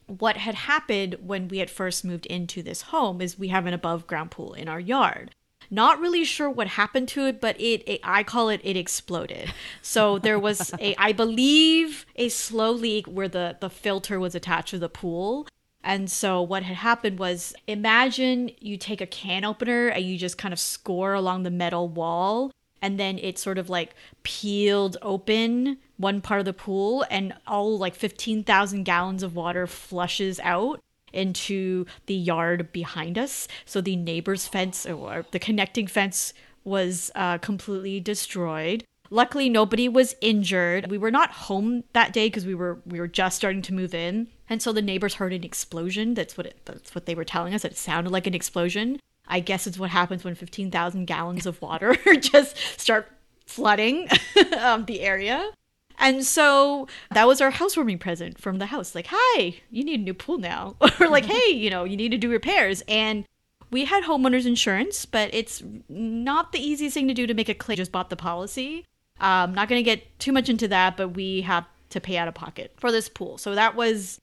what 0.08 0.38
had 0.38 0.56
happened 0.56 1.16
when 1.22 1.48
we 1.48 1.60
had 1.60 1.70
first 1.70 2.06
moved 2.06 2.26
into 2.28 2.62
this 2.62 2.84
home 2.84 3.22
is 3.22 3.40
we 3.40 3.48
have 3.50 3.66
an 3.66 3.74
above 3.74 4.08
ground 4.08 4.32
pool 4.32 4.54
in 4.54 4.68
our 4.68 4.80
yard. 4.80 5.34
Not 5.72 6.00
really 6.00 6.24
sure 6.24 6.50
what 6.50 6.68
happened 6.68 7.08
to 7.10 7.26
it, 7.26 7.42
but 7.42 7.60
it, 7.60 7.82
it 7.88 8.00
I 8.04 8.22
call 8.22 8.50
it 8.50 8.62
it 8.64 8.78
exploded. 8.78 9.52
So 9.82 10.20
there 10.20 10.38
was 10.38 10.74
a 10.80 10.96
I 11.00 11.12
believe 11.12 12.06
a 12.16 12.30
slow 12.30 12.72
leak 12.72 13.08
where 13.08 13.28
the 13.28 13.58
the 13.60 13.70
filter 13.70 14.20
was 14.20 14.36
attached 14.36 14.70
to 14.70 14.80
the 14.80 14.90
pool. 14.90 15.48
And 15.84 16.10
so 16.10 16.42
what 16.42 16.64
had 16.64 16.78
happened 16.78 17.20
was 17.20 17.56
imagine 17.68 18.52
you 18.60 18.78
take 18.78 19.02
a 19.02 19.08
can 19.08 19.44
opener 19.44 19.88
and 19.88 20.06
you 20.06 20.18
just 20.18 20.38
kind 20.38 20.54
of 20.54 20.60
score 20.60 21.14
along 21.14 21.44
the 21.44 21.52
metal 21.52 21.88
wall 21.88 22.52
and 22.82 23.00
then 23.00 23.18
it 23.20 23.40
sort 23.40 23.58
of 23.58 23.70
like 23.70 23.96
peeled 24.24 24.98
open 25.02 25.78
one 25.98 26.22
part 26.22 26.40
of 26.40 26.46
the 26.46 26.54
pool 26.54 27.06
and 27.10 27.34
all 27.48 27.78
like 27.78 27.96
15,000 27.96 28.84
gallons 28.84 29.24
of 29.24 29.36
water 29.36 29.66
flushes 29.66 30.40
out 30.42 30.82
into 31.14 31.86
the 32.06 32.14
yard 32.14 32.72
behind 32.72 33.18
us. 33.18 33.48
So 33.66 33.82
the 33.82 33.96
neighbor's 33.96 34.48
fence 34.48 34.86
or 34.86 35.26
the 35.32 35.40
connecting 35.40 35.88
fence 35.88 36.34
was 36.64 37.12
uh, 37.16 37.38
completely 37.38 38.00
destroyed. 38.00 38.84
Luckily, 39.12 39.50
nobody 39.50 39.88
was 39.88 40.16
injured. 40.20 40.90
We 40.90 40.98
were 40.98 41.12
not 41.12 41.32
home 41.32 41.84
that 41.94 42.12
day 42.12 42.28
because 42.28 42.46
we 42.46 42.56
were 42.56 42.82
we 42.86 43.00
were 43.00 43.08
just 43.08 43.38
starting 43.38 43.62
to 43.64 43.74
move 43.74 43.94
in, 43.94 44.28
and 44.50 44.62
so 44.62 44.74
the 44.74 44.82
neighbors 44.82 45.16
heard 45.16 45.32
an 45.32 45.44
explosion. 45.44 46.16
That's 46.16 46.36
what 46.36 46.48
it, 46.48 46.58
that's 46.66 46.96
what 46.96 47.06
they 47.06 47.14
were 47.14 47.24
telling 47.24 47.54
us. 47.54 47.64
It 47.64 47.78
sounded 47.78 48.10
like 48.10 48.26
an 48.26 48.34
explosion. 48.34 49.00
I 49.28 49.40
guess 49.40 49.68
it's 49.68 49.80
what 49.80 49.90
happens 49.90 50.24
when 50.24 50.36
fifteen 50.36 50.72
thousand 50.72 51.06
gallons 51.06 51.46
of 51.46 51.62
water 51.62 51.96
just 52.20 52.58
start 52.80 53.08
flooding 53.46 54.08
um, 54.60 54.86
the 54.86 55.02
area. 55.02 55.52
And 55.98 56.26
so 56.26 56.88
that 57.12 57.28
was 57.28 57.40
our 57.42 57.52
housewarming 57.52 58.00
present 58.00 58.40
from 58.40 58.58
the 58.58 58.66
house. 58.68 58.96
Like, 58.96 59.08
hi, 59.10 59.56
you 59.72 59.84
need 59.84 60.02
a 60.02 60.04
new 60.04 60.14
pool 60.14 60.38
now. 60.38 60.76
or 61.00 61.08
like, 61.08 61.26
hey, 61.26 61.54
you 61.54 61.70
know, 61.70 61.84
you 61.84 61.96
need 61.96 62.10
to 62.10 62.18
do 62.18 62.30
repairs. 62.30 62.84
And 62.88 63.26
we 63.72 63.86
had 63.86 64.04
homeowners 64.04 64.46
insurance, 64.46 65.06
but 65.06 65.34
it's 65.34 65.64
not 65.88 66.52
the 66.52 66.60
easiest 66.60 66.94
thing 66.94 67.08
to 67.08 67.14
do 67.14 67.26
to 67.28 67.34
make 67.34 67.50
a 67.50 67.54
claim. 67.54 67.78
Just 67.78 67.92
bought 67.92 68.10
the 68.10 68.16
policy. 68.16 68.86
I'm 69.20 69.50
um, 69.50 69.56
not 69.56 69.70
going 69.70 69.80
to 69.80 69.84
get 69.84 70.20
too 70.20 70.34
much 70.34 70.50
into 70.50 70.68
that, 70.68 70.98
but 70.98 71.10
we 71.10 71.42
have 71.42 71.66
to 71.92 72.02
pay 72.02 72.18
out 72.18 72.28
of 72.28 72.34
pocket 72.34 72.74
for 72.76 72.92
this 72.92 73.08
pool. 73.08 73.38
So 73.38 73.56
that 73.56 73.76
was 73.76 74.20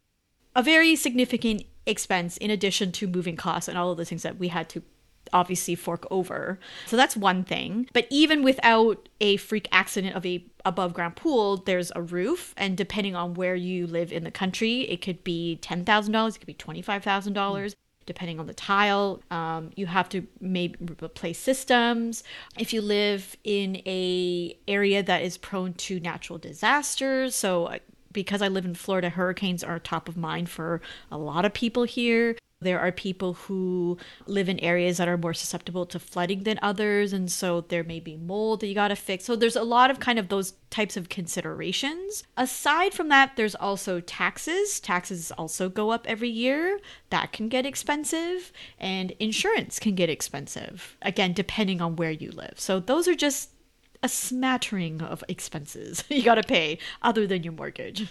a 0.55 0.63
very 0.63 0.95
significant 0.97 1.65
expense 1.87 2.37
in 2.37 2.51
addition 2.51 2.93
to 2.93 3.07
moving 3.07 3.37
costs 3.37 3.69
and 3.69 3.79
all 3.79 3.91
of 3.91 3.97
the 3.97 4.05
things 4.05 4.23
that 4.23 4.39
we 4.39 4.49
had 4.49 4.69
to 4.69 4.83
obviously 5.33 5.75
fork 5.75 6.07
over. 6.11 6.59
So 6.87 6.97
that's 6.97 7.17
one 7.17 7.45
thing. 7.45 7.89
But 7.93 8.07
even 8.11 8.43
without 8.43 9.09
a 9.21 9.37
freak 9.37 9.69
accident 9.73 10.15
of 10.17 10.25
a 10.27 10.45
above 10.65 10.95
ground 10.95 11.17
pool, 11.17 11.57
there's 11.57 11.91
a 11.97 12.03
roof, 12.03 12.55
and 12.57 12.77
depending 12.77 13.17
on 13.17 13.35
where 13.35 13.55
you 13.55 13.87
live 13.87 14.13
in 14.13 14.25
the 14.25 14.31
country, 14.31 14.83
it 14.83 15.03
could 15.03 15.25
be 15.25 15.57
ten 15.57 15.85
thousand 15.85 16.13
dollars, 16.13 16.37
it 16.37 16.39
could 16.39 16.47
be 16.47 16.55
twenty 16.55 16.83
five 16.83 17.03
thousand 17.03 17.33
dollars. 17.33 17.75
Depending 18.05 18.41
on 18.41 18.47
the 18.47 18.55
tile, 18.55 19.23
um, 19.31 19.71
you 19.77 19.87
have 19.87 20.09
to 20.09 20.27
maybe 20.41 20.77
replace 21.01 21.39
systems. 21.39 22.25
If 22.59 22.73
you 22.73 22.83
live 22.83 23.37
in 23.45 23.77
a 23.87 24.59
area 24.67 25.05
that 25.05 25.23
is 25.23 25.39
prone 25.39 25.75
to 25.75 26.01
natural 26.01 26.37
disasters, 26.37 27.37
so 27.37 27.67
uh, 27.67 27.79
because 28.13 28.43
I 28.43 28.49
live 28.49 28.65
in 28.65 28.75
Florida, 28.75 29.09
hurricanes 29.09 29.63
are 29.63 29.79
top 29.79 30.09
of 30.09 30.17
mind 30.17 30.51
for 30.51 30.83
a 31.13 31.17
lot 31.17 31.45
of 31.45 31.55
people 31.55 31.85
here. 31.85 32.37
There 32.63 32.81
are 32.81 32.93
people 32.93 33.35
who 33.35 33.99
live 34.27 34.49
in 34.49 34.59
areas 34.61 34.97
that 34.99 35.09
are 35.09 35.19
more 35.19 35.35
susceptible 35.35 35.87
to 35.87 35.99
flooding 35.99 36.45
than 36.45 36.59
others. 36.63 37.13
And 37.13 37.31
so 37.31 37.63
there 37.63 37.85
may 37.85 38.01
be 38.01 38.17
mold 38.17 38.61
that 38.61 38.67
you 38.67 38.75
got 38.75 38.89
to 38.89 38.97
fix. 38.97 39.25
So 39.25 39.37
there's 39.37 39.57
a 39.57 39.63
lot 39.63 39.91
of 39.91 40.01
kind 40.01 40.19
of 40.19 40.29
those 40.29 40.55
types 40.71 40.97
of 40.97 41.09
considerations. 41.09 42.25
Aside 42.37 42.95
from 42.95 43.09
that, 43.09 43.37
there's 43.37 43.55
also 43.55 44.01
taxes. 44.01 44.81
Taxes 44.81 45.31
also 45.33 45.69
go 45.69 45.91
up 45.91 46.07
every 46.09 46.31
year. 46.31 46.79
That 47.11 47.33
can 47.33 47.49
get 47.49 47.67
expensive. 47.67 48.53
And 48.79 49.13
insurance 49.19 49.79
can 49.79 49.95
get 49.95 50.11
expensive, 50.11 50.97
again, 51.03 51.33
depending 51.33 51.81
on 51.81 51.97
where 51.97 52.11
you 52.11 52.31
live. 52.31 52.55
So 52.57 52.81
those 52.81 53.07
are 53.07 53.15
just 53.15 53.51
a 54.03 54.09
smattering 54.09 55.01
of 55.01 55.23
expenses 55.29 56.03
you 56.09 56.23
got 56.23 56.35
to 56.35 56.43
pay 56.43 56.79
other 57.03 57.27
than 57.27 57.43
your 57.43 57.53
mortgage. 57.53 58.09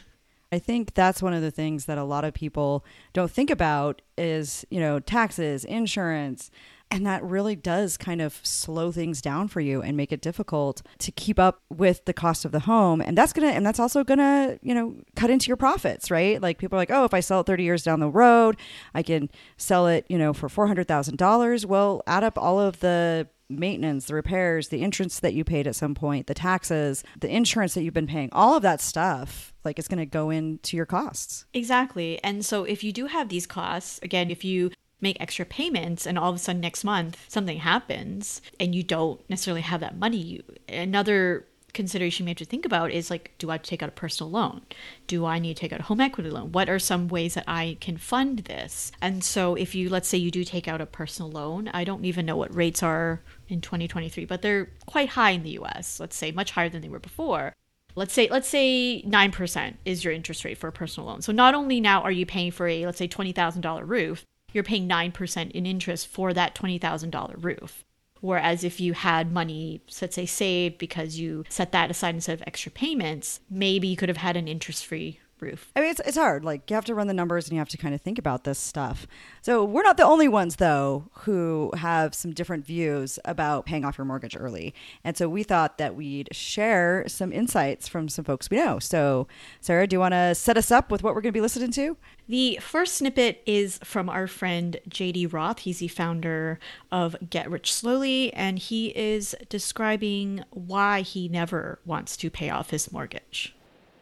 I 0.51 0.59
think 0.59 0.93
that's 0.93 1.21
one 1.21 1.33
of 1.33 1.41
the 1.41 1.51
things 1.51 1.85
that 1.85 1.97
a 1.97 2.03
lot 2.03 2.25
of 2.25 2.33
people 2.33 2.85
don't 3.13 3.31
think 3.31 3.49
about 3.49 4.01
is, 4.17 4.65
you 4.69 4.79
know, 4.79 4.99
taxes, 4.99 5.63
insurance, 5.63 6.51
and 6.91 7.05
that 7.05 7.23
really 7.23 7.55
does 7.55 7.95
kind 7.95 8.21
of 8.21 8.41
slow 8.43 8.91
things 8.91 9.21
down 9.21 9.47
for 9.47 9.61
you 9.61 9.81
and 9.81 9.95
make 9.95 10.11
it 10.11 10.19
difficult 10.19 10.81
to 10.99 11.11
keep 11.13 11.39
up 11.39 11.61
with 11.69 12.03
the 12.03 12.11
cost 12.11 12.43
of 12.43 12.51
the 12.51 12.59
home. 12.59 12.99
And 12.99 13.17
that's 13.17 13.31
going 13.31 13.47
to, 13.47 13.55
and 13.55 13.65
that's 13.65 13.79
also 13.79 14.03
going 14.03 14.17
to, 14.17 14.59
you 14.61 14.75
know, 14.75 14.95
cut 15.15 15.29
into 15.29 15.47
your 15.47 15.55
profits, 15.55 16.11
right? 16.11 16.41
Like 16.41 16.57
people 16.57 16.75
are 16.75 16.81
like, 16.81 16.91
oh, 16.91 17.05
if 17.05 17.13
I 17.13 17.21
sell 17.21 17.39
it 17.39 17.45
30 17.45 17.63
years 17.63 17.83
down 17.83 18.01
the 18.01 18.09
road, 18.09 18.57
I 18.93 19.03
can 19.03 19.29
sell 19.55 19.87
it, 19.87 20.05
you 20.09 20.17
know, 20.17 20.33
for 20.33 20.49
$400,000. 20.49 21.65
Well, 21.65 22.03
add 22.07 22.25
up 22.25 22.37
all 22.37 22.59
of 22.59 22.81
the 22.81 23.29
maintenance, 23.51 24.05
the 24.05 24.15
repairs, 24.15 24.69
the 24.69 24.81
insurance 24.83 25.19
that 25.19 25.33
you 25.33 25.43
paid 25.43 25.67
at 25.67 25.75
some 25.75 25.95
point, 25.95 26.27
the 26.27 26.33
taxes, 26.33 27.03
the 27.19 27.29
insurance 27.29 27.73
that 27.73 27.83
you've 27.83 27.93
been 27.93 28.07
paying, 28.07 28.29
all 28.31 28.55
of 28.55 28.63
that 28.63 28.81
stuff, 28.81 29.53
like 29.63 29.77
it's 29.77 29.87
going 29.87 29.99
to 29.99 30.05
go 30.05 30.29
into 30.29 30.75
your 30.77 30.85
costs. 30.85 31.45
Exactly. 31.53 32.21
And 32.23 32.45
so 32.45 32.63
if 32.63 32.83
you 32.83 32.91
do 32.91 33.07
have 33.07 33.29
these 33.29 33.45
costs, 33.45 33.99
again, 34.01 34.31
if 34.31 34.43
you 34.43 34.71
make 35.01 35.19
extra 35.19 35.45
payments 35.45 36.05
and 36.05 36.17
all 36.17 36.29
of 36.29 36.35
a 36.35 36.39
sudden 36.39 36.61
next 36.61 36.83
month 36.83 37.17
something 37.27 37.57
happens 37.57 38.39
and 38.59 38.75
you 38.75 38.83
don't 38.83 39.27
necessarily 39.29 39.61
have 39.61 39.79
that 39.81 39.97
money, 39.97 40.17
you, 40.17 40.43
another 40.69 41.47
consideration 41.73 42.25
you 42.25 42.31
have 42.31 42.37
to 42.37 42.45
think 42.45 42.65
about 42.65 42.91
is 42.91 43.09
like, 43.09 43.31
do 43.37 43.49
I 43.49 43.57
take 43.57 43.81
out 43.81 43.89
a 43.89 43.93
personal 43.93 44.31
loan? 44.31 44.61
Do 45.07 45.25
I 45.25 45.39
need 45.39 45.55
to 45.55 45.61
take 45.61 45.73
out 45.73 45.79
a 45.79 45.83
home 45.83 46.01
equity 46.01 46.29
loan? 46.29 46.51
What 46.51 46.69
are 46.69 46.79
some 46.79 47.07
ways 47.07 47.33
that 47.33 47.45
I 47.47 47.77
can 47.81 47.97
fund 47.97 48.39
this? 48.39 48.91
And 49.01 49.23
so, 49.23 49.55
if 49.55 49.75
you, 49.75 49.89
let's 49.89 50.07
say, 50.07 50.17
you 50.17 50.31
do 50.31 50.43
take 50.43 50.67
out 50.67 50.81
a 50.81 50.85
personal 50.85 51.31
loan, 51.31 51.69
I 51.73 51.83
don't 51.83 52.05
even 52.05 52.25
know 52.25 52.37
what 52.37 52.55
rates 52.55 52.83
are 52.83 53.21
in 53.47 53.61
2023, 53.61 54.25
but 54.25 54.41
they're 54.41 54.69
quite 54.85 55.09
high 55.09 55.31
in 55.31 55.43
the 55.43 55.57
US, 55.59 55.99
let's 55.99 56.15
say, 56.15 56.31
much 56.31 56.51
higher 56.51 56.69
than 56.69 56.81
they 56.81 56.89
were 56.89 56.99
before. 56.99 57.53
Let's 57.95 58.13
say 58.13 58.29
let's 58.31 58.47
say 58.47 59.03
9% 59.05 59.73
is 59.83 60.03
your 60.03 60.13
interest 60.13 60.45
rate 60.45 60.57
for 60.57 60.69
a 60.69 60.71
personal 60.71 61.09
loan. 61.09 61.21
So 61.21 61.31
not 61.31 61.53
only 61.53 61.81
now 61.81 62.01
are 62.01 62.11
you 62.11 62.25
paying 62.25 62.51
for 62.51 62.67
a 62.67 62.85
let's 62.85 62.97
say 62.97 63.07
$20,000 63.07 63.81
roof, 63.85 64.25
you're 64.53 64.63
paying 64.63 64.87
9% 64.87 65.51
in 65.51 65.65
interest 65.65 66.07
for 66.07 66.33
that 66.33 66.55
$20,000 66.55 67.43
roof. 67.43 67.83
Whereas 68.21 68.63
if 68.63 68.79
you 68.79 68.93
had 68.93 69.31
money, 69.31 69.81
let's 70.01 70.15
say 70.15 70.25
saved 70.25 70.77
because 70.77 71.17
you 71.17 71.43
set 71.49 71.71
that 71.71 71.91
aside 71.91 72.15
instead 72.15 72.33
of 72.33 72.43
extra 72.47 72.71
payments, 72.71 73.39
maybe 73.49 73.87
you 73.87 73.97
could 73.97 74.09
have 74.09 74.17
had 74.17 74.37
an 74.37 74.47
interest 74.47 74.85
free 74.85 75.19
roof. 75.41 75.71
I 75.75 75.81
mean, 75.81 75.91
it's, 75.91 76.01
it's 76.05 76.17
hard. 76.17 76.45
Like, 76.45 76.69
you 76.69 76.75
have 76.75 76.85
to 76.85 76.95
run 76.95 77.07
the 77.07 77.13
numbers 77.13 77.45
and 77.47 77.53
you 77.53 77.59
have 77.59 77.69
to 77.69 77.77
kind 77.77 77.93
of 77.93 78.01
think 78.01 78.17
about 78.17 78.43
this 78.43 78.59
stuff. 78.59 79.07
So, 79.41 79.65
we're 79.65 79.83
not 79.83 79.97
the 79.97 80.05
only 80.05 80.27
ones, 80.27 80.57
though, 80.57 81.09
who 81.21 81.71
have 81.77 82.13
some 82.13 82.31
different 82.31 82.65
views 82.65 83.19
about 83.25 83.65
paying 83.65 83.83
off 83.83 83.97
your 83.97 84.05
mortgage 84.05 84.37
early. 84.37 84.73
And 85.03 85.17
so, 85.17 85.27
we 85.27 85.43
thought 85.43 85.77
that 85.77 85.95
we'd 85.95 86.29
share 86.31 87.05
some 87.07 87.33
insights 87.33 87.87
from 87.87 88.07
some 88.07 88.25
folks 88.25 88.49
we 88.49 88.57
know. 88.57 88.79
So, 88.79 89.27
Sarah, 89.59 89.87
do 89.87 89.95
you 89.95 89.99
want 89.99 90.13
to 90.13 90.35
set 90.35 90.57
us 90.57 90.71
up 90.71 90.91
with 90.91 91.03
what 91.03 91.15
we're 91.15 91.21
going 91.21 91.33
to 91.33 91.37
be 91.37 91.41
listening 91.41 91.71
to? 91.71 91.97
The 92.27 92.59
first 92.61 92.95
snippet 92.95 93.41
is 93.45 93.79
from 93.83 94.07
our 94.07 94.27
friend 94.27 94.77
JD 94.89 95.33
Roth. 95.33 95.59
He's 95.59 95.79
the 95.79 95.89
founder 95.89 96.59
of 96.91 97.15
Get 97.29 97.49
Rich 97.49 97.73
Slowly, 97.73 98.33
and 98.33 98.57
he 98.57 98.87
is 98.89 99.35
describing 99.49 100.43
why 100.51 101.01
he 101.01 101.27
never 101.27 101.79
wants 101.85 102.15
to 102.17 102.29
pay 102.29 102.49
off 102.49 102.69
his 102.69 102.91
mortgage. 102.91 103.53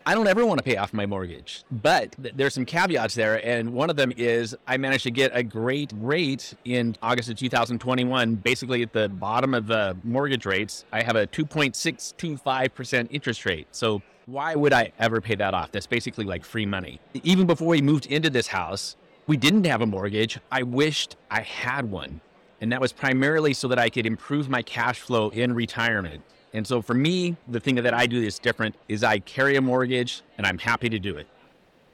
I 0.06 0.16
don't 0.16 0.28
ever 0.28 0.46
want 0.46 0.58
to 0.58 0.64
pay 0.64 0.78
off 0.78 0.94
my 0.94 1.06
mortgage, 1.06 1.64
but 1.72 2.16
th- 2.22 2.34
there's 2.36 2.54
some 2.54 2.66
caveats 2.66 3.16
there. 3.16 3.46
And 3.46 3.74
one 3.74 3.90
of 3.90 3.96
them 3.96 4.12
is 4.18 4.56
I 4.66 4.78
managed 4.78 5.04
to 5.04 5.12
get 5.12 5.32
a 5.36 5.44
great 5.44 5.94
rate 5.96 6.54
in 6.66 6.96
August 7.02 7.30
of 7.30 7.38
2021. 7.38 8.36
Basically, 8.36 8.82
at 8.82 8.94
the 8.94 9.10
bottom 9.10 9.54
of 9.54 9.68
the 9.68 9.96
mortgage 10.04 10.46
rates, 10.46 10.86
I 10.92 11.04
have 11.04 11.16
a 11.16 11.28
2.625% 11.28 13.08
interest 13.12 13.46
rate. 13.46 13.68
So 13.72 14.02
why 14.26 14.56
would 14.56 14.74
I 14.74 14.92
ever 15.00 15.22
pay 15.22 15.36
that 15.36 15.54
off? 15.54 15.72
That's 15.72 15.88
basically 15.88 16.26
like 16.26 16.44
free 16.44 16.66
money. 16.66 17.00
Even 17.24 17.46
before 17.46 17.68
we 17.68 17.82
moved 17.82 18.06
into 18.08 18.30
this 18.30 18.48
house, 18.48 18.96
we 19.28 19.38
didn't 19.38 19.66
have 19.66 19.82
a 19.82 19.86
mortgage. 19.86 20.40
I 20.52 20.64
wished 20.64 21.18
I 21.30 21.42
had 21.42 21.90
one. 21.90 22.22
And 22.62 22.72
that 22.72 22.82
was 22.82 22.92
primarily 22.92 23.54
so 23.54 23.68
that 23.68 23.80
I 23.80 23.90
could 23.90 24.06
improve 24.06 24.50
my 24.50 24.62
cash 24.62 25.00
flow 25.00 25.30
in 25.30 25.54
retirement. 25.54 26.24
And 26.54 26.66
so 26.66 26.82
for 26.82 26.94
me, 26.94 27.38
the 27.48 27.60
thing 27.60 27.76
that 27.76 27.94
I 27.94 28.08
do 28.08 28.22
that's 28.22 28.40
different 28.40 28.76
is 28.88 29.04
I 29.04 29.20
carry 29.20 29.56
a 29.56 29.62
mortgage 29.62 30.24
and 30.38 30.48
I'm 30.48 30.58
happy 30.58 30.90
to 30.90 31.00
do 31.00 31.18
it. 31.18 31.28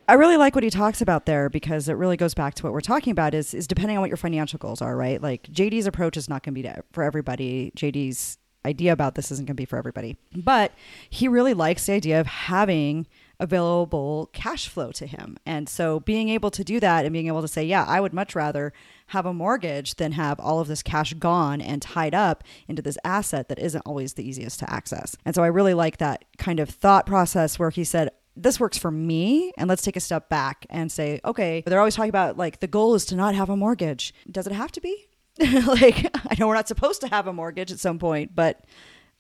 I 0.08 0.13
really 0.13 0.38
like 0.38 0.54
what 0.54 0.63
he 0.63 0.70
talks 0.70 1.02
about 1.02 1.26
there 1.26 1.50
because 1.50 1.89
it 1.89 1.94
really 1.94 2.15
goes 2.15 2.36
back 2.36 2.54
to 2.56 2.63
what 2.63 2.74
we're 2.74 2.82
talking 2.82 3.12
about 3.12 3.34
is 3.34 3.56
is 3.56 3.68
depending 3.68 3.98
on 3.98 4.02
what 4.02 4.10
your 4.10 4.18
financial 4.18 4.60
goals 4.60 4.82
are, 4.82 4.96
right? 4.96 5.22
Like 5.22 5.44
JD's 5.44 5.88
approach 5.88 6.15
is 6.15 6.30
not 6.30 6.44
going 6.44 6.54
to 6.54 6.62
be 6.62 6.70
for 6.91 7.04
everybody. 7.04 7.72
JD's 7.76 8.38
idea 8.65 8.94
about 8.94 9.15
this 9.15 9.32
isn't 9.32 9.46
going 9.46 9.56
to 9.56 9.62
be 9.62 9.65
for 9.65 9.78
everybody. 9.78 10.18
But 10.36 10.72
he 11.10 11.28
really 11.28 11.54
likes 11.54 11.86
the 11.86 11.94
idea 11.94 12.20
of 12.20 12.28
having 12.28 13.08
available 13.39 14.30
cash 14.34 14.67
flow 14.67 14.91
to 14.93 15.06
him. 15.06 15.38
And 15.45 15.67
so 15.67 16.00
being 16.00 16.30
able 16.30 16.52
to 16.52 16.63
do 16.63 16.80
that 16.80 17.06
and 17.06 17.13
being 17.13 17.28
able 17.28 17.41
to 17.41 17.48
say, 17.48 17.63
yeah, 17.63 17.86
I 17.86 18.00
would 18.00 18.13
much 18.13 18.36
rather 18.36 18.74
have 19.08 19.26
a 19.26 19.34
mortgage 19.34 19.95
than 19.95 20.13
have 20.13 20.39
all 20.39 20.60
of 20.60 20.67
this 20.67 20.82
cash 20.82 21.13
gone 21.13 21.62
and 21.62 21.82
tied 21.82 22.15
up 22.15 22.43
into 22.67 22.82
this 22.82 22.98
asset 23.04 23.50
that 23.50 23.60
isn't 23.60 23.82
always 23.86 24.13
the 24.13 24.28
easiest 24.28 24.60
to 24.60 24.71
access. 24.71 25.15
And 25.26 25.36
so 25.36 25.43
I 25.43 25.48
really 25.48 25.74
like 25.74 25.98
that 25.98 26.26
kind 26.38 26.60
of 26.60 26.69
thought 26.69 27.06
process 27.06 27.60
where 27.60 27.69
he 27.69 27.84
said, 27.84 28.10
this 28.38 28.60
works 28.60 28.78
for 28.78 28.91
me 28.91 29.54
and 29.58 29.69
let's 29.69 29.82
take 29.82 29.95
a 29.95 30.02
step 30.02 30.28
back 30.28 30.65
and 30.69 30.91
say 30.91 31.21
okay 31.24 31.63
they're 31.65 31.80
always 31.80 31.95
talking 31.95 32.10
about 32.10 32.36
like 32.36 32.60
the 32.60 32.67
goal 32.67 32.93
is 32.93 33.06
to 33.06 33.15
not 33.15 33.34
have 33.34 33.50
a 33.50 33.56
mortgage 33.56 34.13
does 34.30 34.45
it 34.45 34.52
have 34.52 34.74
to 34.74 34.82
be 34.82 35.08
like, 35.67 36.06
I 36.30 36.36
know 36.39 36.48
we're 36.48 36.54
not 36.54 36.67
supposed 36.67 37.02
to 37.02 37.08
have 37.08 37.28
a 37.28 37.34
mortgage 37.34 37.71
at 37.71 37.80
some 37.80 38.00
point, 38.00 38.34
but 38.34 38.63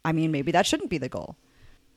I 0.05 0.13
mean, 0.13 0.31
maybe 0.31 0.51
that 0.53 0.65
shouldn't 0.65 0.89
be 0.89 0.97
the 0.97 1.09
goal. 1.09 1.35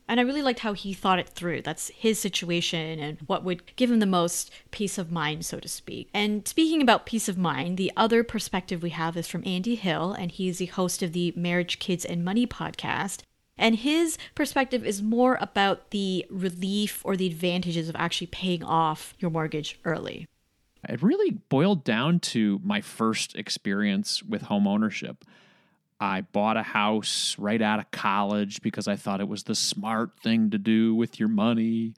And 0.08 0.18
I 0.18 0.22
really 0.22 0.40
liked 0.40 0.60
how 0.60 0.72
he 0.72 0.94
thought 0.94 1.18
it 1.18 1.28
through. 1.28 1.62
That's 1.62 1.88
his 1.88 2.18
situation 2.18 2.98
and 2.98 3.18
what 3.26 3.44
would 3.44 3.76
give 3.76 3.90
him 3.90 4.00
the 4.00 4.06
most 4.06 4.50
peace 4.70 4.96
of 4.96 5.12
mind, 5.12 5.44
so 5.44 5.60
to 5.60 5.68
speak. 5.68 6.08
And 6.14 6.48
speaking 6.48 6.80
about 6.80 7.04
peace 7.04 7.28
of 7.28 7.36
mind, 7.36 7.76
the 7.76 7.92
other 7.94 8.24
perspective 8.24 8.82
we 8.82 8.90
have 8.90 9.18
is 9.18 9.28
from 9.28 9.46
Andy 9.46 9.74
Hill, 9.74 10.14
and 10.14 10.32
he's 10.32 10.58
the 10.58 10.66
host 10.66 11.02
of 11.02 11.12
the 11.12 11.34
Marriage, 11.36 11.78
Kids, 11.78 12.06
and 12.06 12.24
Money 12.24 12.46
podcast. 12.46 13.20
And 13.58 13.76
his 13.76 14.16
perspective 14.34 14.86
is 14.86 15.02
more 15.02 15.36
about 15.40 15.90
the 15.90 16.24
relief 16.30 17.02
or 17.04 17.16
the 17.16 17.26
advantages 17.26 17.88
of 17.88 17.96
actually 17.96 18.28
paying 18.28 18.64
off 18.64 19.14
your 19.18 19.30
mortgage 19.30 19.78
early. 19.84 20.26
It 20.88 21.02
really 21.02 21.32
boiled 21.32 21.84
down 21.84 22.20
to 22.20 22.60
my 22.64 22.80
first 22.80 23.34
experience 23.34 24.22
with 24.22 24.42
home 24.42 24.66
ownership. 24.66 25.24
I 26.00 26.20
bought 26.20 26.56
a 26.56 26.62
house 26.62 27.36
right 27.38 27.60
out 27.60 27.80
of 27.80 27.90
college 27.90 28.62
because 28.62 28.86
I 28.86 28.96
thought 28.96 29.20
it 29.20 29.28
was 29.28 29.44
the 29.44 29.54
smart 29.54 30.20
thing 30.22 30.50
to 30.50 30.58
do 30.58 30.94
with 30.94 31.18
your 31.18 31.28
money. 31.28 31.94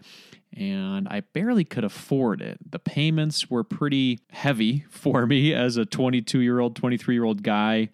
And 0.57 1.07
I 1.09 1.21
barely 1.21 1.65
could 1.65 1.85
afford 1.85 2.41
it. 2.41 2.59
The 2.71 2.79
payments 2.79 3.51
were 3.51 3.63
pretty 3.63 4.21
heavy 4.31 4.85
for 4.91 5.27
me 5.27 5.55
as 5.55 5.77
a 5.77 5.85
22 5.85 6.41
year 6.41 6.61
old, 6.61 6.77
23 6.77 7.15
year 7.15 7.25
old 7.25 7.43
guy. 7.43 7.91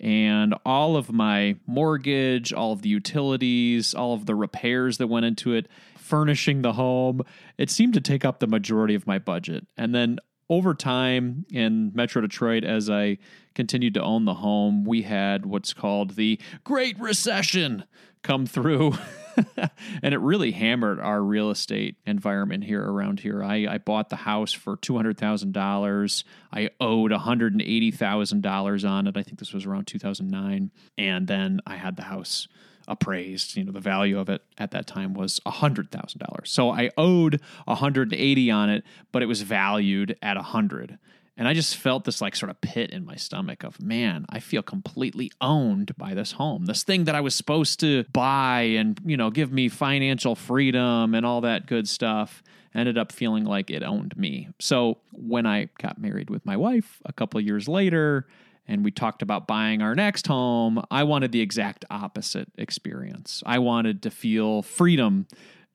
And 0.00 0.54
all 0.64 0.96
of 0.96 1.12
my 1.12 1.56
mortgage, 1.66 2.52
all 2.52 2.72
of 2.72 2.82
the 2.82 2.88
utilities, 2.88 3.94
all 3.94 4.14
of 4.14 4.26
the 4.26 4.36
repairs 4.36 4.98
that 4.98 5.08
went 5.08 5.26
into 5.26 5.54
it, 5.54 5.66
furnishing 5.96 6.62
the 6.62 6.74
home, 6.74 7.22
it 7.58 7.68
seemed 7.68 7.94
to 7.94 8.00
take 8.00 8.24
up 8.24 8.38
the 8.38 8.46
majority 8.46 8.94
of 8.94 9.08
my 9.08 9.18
budget. 9.18 9.66
And 9.76 9.92
then 9.92 10.20
over 10.50 10.74
time 10.74 11.44
in 11.50 11.92
Metro 11.94 12.22
Detroit, 12.22 12.64
as 12.64 12.88
I 12.88 13.18
continued 13.54 13.94
to 13.94 14.02
own 14.02 14.24
the 14.24 14.34
home, 14.34 14.84
we 14.84 15.02
had 15.02 15.44
what's 15.44 15.72
called 15.72 16.10
the 16.10 16.38
Great 16.64 16.98
Recession 16.98 17.84
come 18.22 18.46
through. 18.46 18.94
and 20.02 20.14
it 20.14 20.18
really 20.18 20.52
hammered 20.52 20.98
our 21.00 21.22
real 21.22 21.50
estate 21.50 21.96
environment 22.06 22.64
here 22.64 22.82
around 22.82 23.20
here. 23.20 23.42
I, 23.42 23.66
I 23.68 23.78
bought 23.78 24.08
the 24.08 24.16
house 24.16 24.52
for 24.52 24.76
$200,000. 24.76 26.24
I 26.52 26.70
owed 26.80 27.10
$180,000 27.12 28.88
on 28.88 29.06
it. 29.06 29.16
I 29.16 29.22
think 29.22 29.38
this 29.38 29.52
was 29.52 29.66
around 29.66 29.86
2009. 29.86 30.70
And 30.96 31.28
then 31.28 31.60
I 31.66 31.76
had 31.76 31.96
the 31.96 32.02
house 32.02 32.48
appraised. 32.88 33.56
You 33.56 33.64
know, 33.64 33.72
the 33.72 33.80
value 33.80 34.18
of 34.18 34.28
it 34.28 34.42
at 34.56 34.72
that 34.72 34.86
time 34.86 35.14
was 35.14 35.40
hundred 35.46 35.92
thousand 35.92 36.20
dollars. 36.20 36.50
So 36.50 36.70
I 36.70 36.90
owed 36.96 37.40
180 37.66 38.50
on 38.50 38.70
it, 38.70 38.84
but 39.12 39.22
it 39.22 39.26
was 39.26 39.42
valued 39.42 40.16
at 40.20 40.36
a 40.36 40.42
hundred. 40.42 40.98
And 41.36 41.46
I 41.46 41.54
just 41.54 41.76
felt 41.76 42.04
this 42.04 42.20
like 42.20 42.34
sort 42.34 42.50
of 42.50 42.60
pit 42.60 42.90
in 42.90 43.06
my 43.06 43.14
stomach 43.14 43.62
of, 43.62 43.80
man, 43.80 44.26
I 44.28 44.40
feel 44.40 44.60
completely 44.60 45.30
owned 45.40 45.96
by 45.96 46.14
this 46.14 46.32
home. 46.32 46.66
This 46.66 46.82
thing 46.82 47.04
that 47.04 47.14
I 47.14 47.20
was 47.20 47.36
supposed 47.36 47.78
to 47.80 48.04
buy 48.12 48.62
and, 48.62 49.00
you 49.04 49.16
know, 49.16 49.30
give 49.30 49.52
me 49.52 49.68
financial 49.68 50.34
freedom 50.34 51.14
and 51.14 51.24
all 51.24 51.42
that 51.42 51.66
good 51.66 51.88
stuff 51.88 52.42
ended 52.74 52.98
up 52.98 53.12
feeling 53.12 53.44
like 53.44 53.70
it 53.70 53.84
owned 53.84 54.16
me. 54.16 54.48
So 54.58 54.98
when 55.12 55.46
I 55.46 55.68
got 55.80 56.00
married 56.00 56.28
with 56.28 56.44
my 56.44 56.56
wife 56.56 57.00
a 57.04 57.12
couple 57.12 57.40
years 57.40 57.68
later, 57.68 58.26
and 58.68 58.84
we 58.84 58.90
talked 58.90 59.22
about 59.22 59.46
buying 59.46 59.82
our 59.82 59.94
next 59.94 60.26
home, 60.26 60.82
I 60.90 61.04
wanted 61.04 61.32
the 61.32 61.40
exact 61.40 61.84
opposite 61.90 62.48
experience. 62.58 63.42
I 63.46 63.58
wanted 63.58 64.02
to 64.02 64.10
feel 64.10 64.62
freedom 64.62 65.26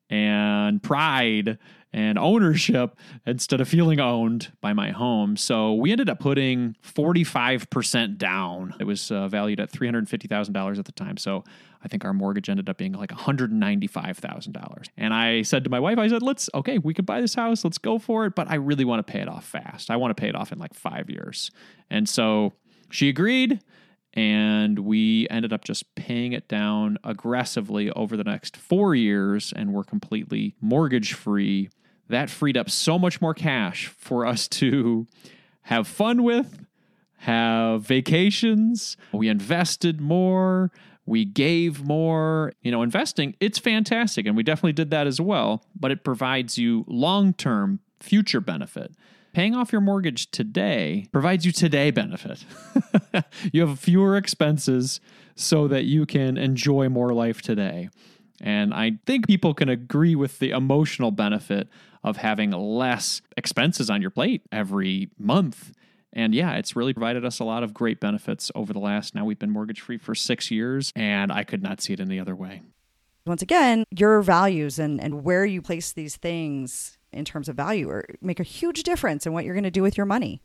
and 0.09 0.81
pride 0.81 1.57
and 1.91 2.17
ownership 2.17 2.97
instead 3.25 3.61
of 3.61 3.67
feeling 3.67 3.99
owned 3.99 4.51
by 4.61 4.73
my 4.73 4.91
home. 4.91 5.37
So 5.37 5.73
we 5.73 5.91
ended 5.91 6.09
up 6.09 6.19
putting 6.19 6.75
45% 6.83 8.17
down. 8.17 8.73
It 8.79 8.85
was 8.85 9.11
uh, 9.11 9.27
valued 9.27 9.59
at 9.59 9.71
$350,000 9.71 10.79
at 10.79 10.85
the 10.85 10.91
time. 10.91 11.17
So 11.17 11.43
I 11.83 11.87
think 11.87 12.03
our 12.03 12.13
mortgage 12.13 12.49
ended 12.49 12.67
up 12.67 12.77
being 12.77 12.93
like 12.93 13.11
$195,000. 13.11 14.87
And 14.97 15.13
I 15.13 15.43
said 15.43 15.63
to 15.65 15.69
my 15.69 15.79
wife, 15.79 15.99
I 15.99 16.07
said, 16.07 16.23
let's, 16.23 16.49
okay, 16.55 16.79
we 16.79 16.93
could 16.93 17.05
buy 17.05 17.21
this 17.21 17.35
house. 17.35 17.63
Let's 17.63 17.77
go 17.77 17.99
for 17.99 18.25
it. 18.25 18.35
But 18.35 18.49
I 18.49 18.55
really 18.55 18.85
want 18.85 19.05
to 19.05 19.11
pay 19.11 19.19
it 19.19 19.27
off 19.27 19.45
fast. 19.45 19.91
I 19.91 19.97
want 19.97 20.15
to 20.15 20.19
pay 20.19 20.29
it 20.29 20.35
off 20.35 20.51
in 20.51 20.57
like 20.57 20.73
five 20.73 21.09
years. 21.09 21.51
And 21.91 22.09
so 22.09 22.53
she 22.93 23.09
agreed, 23.09 23.59
and 24.13 24.77
we 24.77 25.27
ended 25.31 25.51
up 25.51 25.63
just 25.63 25.95
paying 25.95 26.31
it 26.31 26.47
down 26.47 26.99
aggressively 27.03 27.89
over 27.89 28.15
the 28.15 28.23
next 28.23 28.55
four 28.55 28.93
years, 28.93 29.51
and 29.55 29.73
we're 29.73 29.83
completely 29.83 30.55
mortgage 30.61 31.13
free. 31.13 31.69
That 32.09 32.29
freed 32.29 32.55
up 32.55 32.69
so 32.69 32.99
much 32.99 33.19
more 33.19 33.33
cash 33.33 33.87
for 33.87 34.27
us 34.27 34.47
to 34.49 35.07
have 35.63 35.87
fun 35.87 36.21
with, 36.21 36.67
have 37.17 37.81
vacations. 37.81 38.95
We 39.11 39.27
invested 39.27 39.99
more. 39.99 40.71
We 41.07 41.25
gave 41.25 41.83
more. 41.83 42.53
You 42.61 42.69
know, 42.69 42.83
investing, 42.83 43.35
it's 43.39 43.57
fantastic. 43.57 44.27
And 44.27 44.37
we 44.37 44.43
definitely 44.43 44.73
did 44.73 44.91
that 44.91 45.07
as 45.07 45.19
well, 45.19 45.65
but 45.75 45.89
it 45.89 46.03
provides 46.03 46.59
you 46.59 46.85
long 46.87 47.33
term 47.33 47.79
future 47.99 48.39
benefit 48.39 48.93
paying 49.33 49.55
off 49.55 49.71
your 49.71 49.81
mortgage 49.81 50.31
today 50.31 51.07
provides 51.11 51.45
you 51.45 51.51
today 51.51 51.91
benefit. 51.91 52.45
you 53.51 53.65
have 53.67 53.79
fewer 53.79 54.15
expenses 54.15 55.01
so 55.35 55.67
that 55.67 55.85
you 55.85 56.05
can 56.05 56.37
enjoy 56.37 56.87
more 56.87 57.13
life 57.13 57.41
today. 57.41 57.89
And 58.41 58.73
I 58.73 58.99
think 59.05 59.27
people 59.27 59.53
can 59.53 59.69
agree 59.69 60.15
with 60.15 60.39
the 60.39 60.51
emotional 60.51 61.11
benefit 61.11 61.67
of 62.03 62.17
having 62.17 62.51
less 62.51 63.21
expenses 63.37 63.89
on 63.89 64.01
your 64.01 64.11
plate 64.11 64.43
every 64.51 65.09
month. 65.17 65.73
And 66.11 66.35
yeah, 66.35 66.53
it's 66.53 66.75
really 66.75 66.93
provided 66.93 67.25
us 67.25 67.39
a 67.39 67.43
lot 67.43 67.63
of 67.63 67.73
great 67.73 67.99
benefits 67.99 68.51
over 68.53 68.73
the 68.73 68.79
last, 68.79 69.15
now 69.15 69.25
we've 69.25 69.39
been 69.39 69.49
mortgage 69.49 69.81
free 69.81 69.97
for 69.97 70.13
six 70.13 70.51
years, 70.51 70.91
and 70.95 71.31
I 71.31 71.43
could 71.43 71.63
not 71.63 71.81
see 71.81 71.93
it 71.93 71.99
any 71.99 72.19
other 72.19 72.35
way. 72.35 72.61
Once 73.25 73.41
again, 73.41 73.85
your 73.89 74.21
values 74.21 74.77
and, 74.77 75.01
and 75.01 75.23
where 75.23 75.45
you 75.45 75.61
place 75.61 75.93
these 75.93 76.17
things 76.17 76.97
in 77.13 77.25
terms 77.25 77.49
of 77.49 77.55
value 77.55 77.89
or 77.89 78.05
make 78.21 78.39
a 78.39 78.43
huge 78.43 78.83
difference 78.83 79.25
in 79.25 79.33
what 79.33 79.45
you're 79.45 79.53
going 79.53 79.63
to 79.63 79.71
do 79.71 79.81
with 79.81 79.97
your 79.97 80.05
money. 80.05 80.41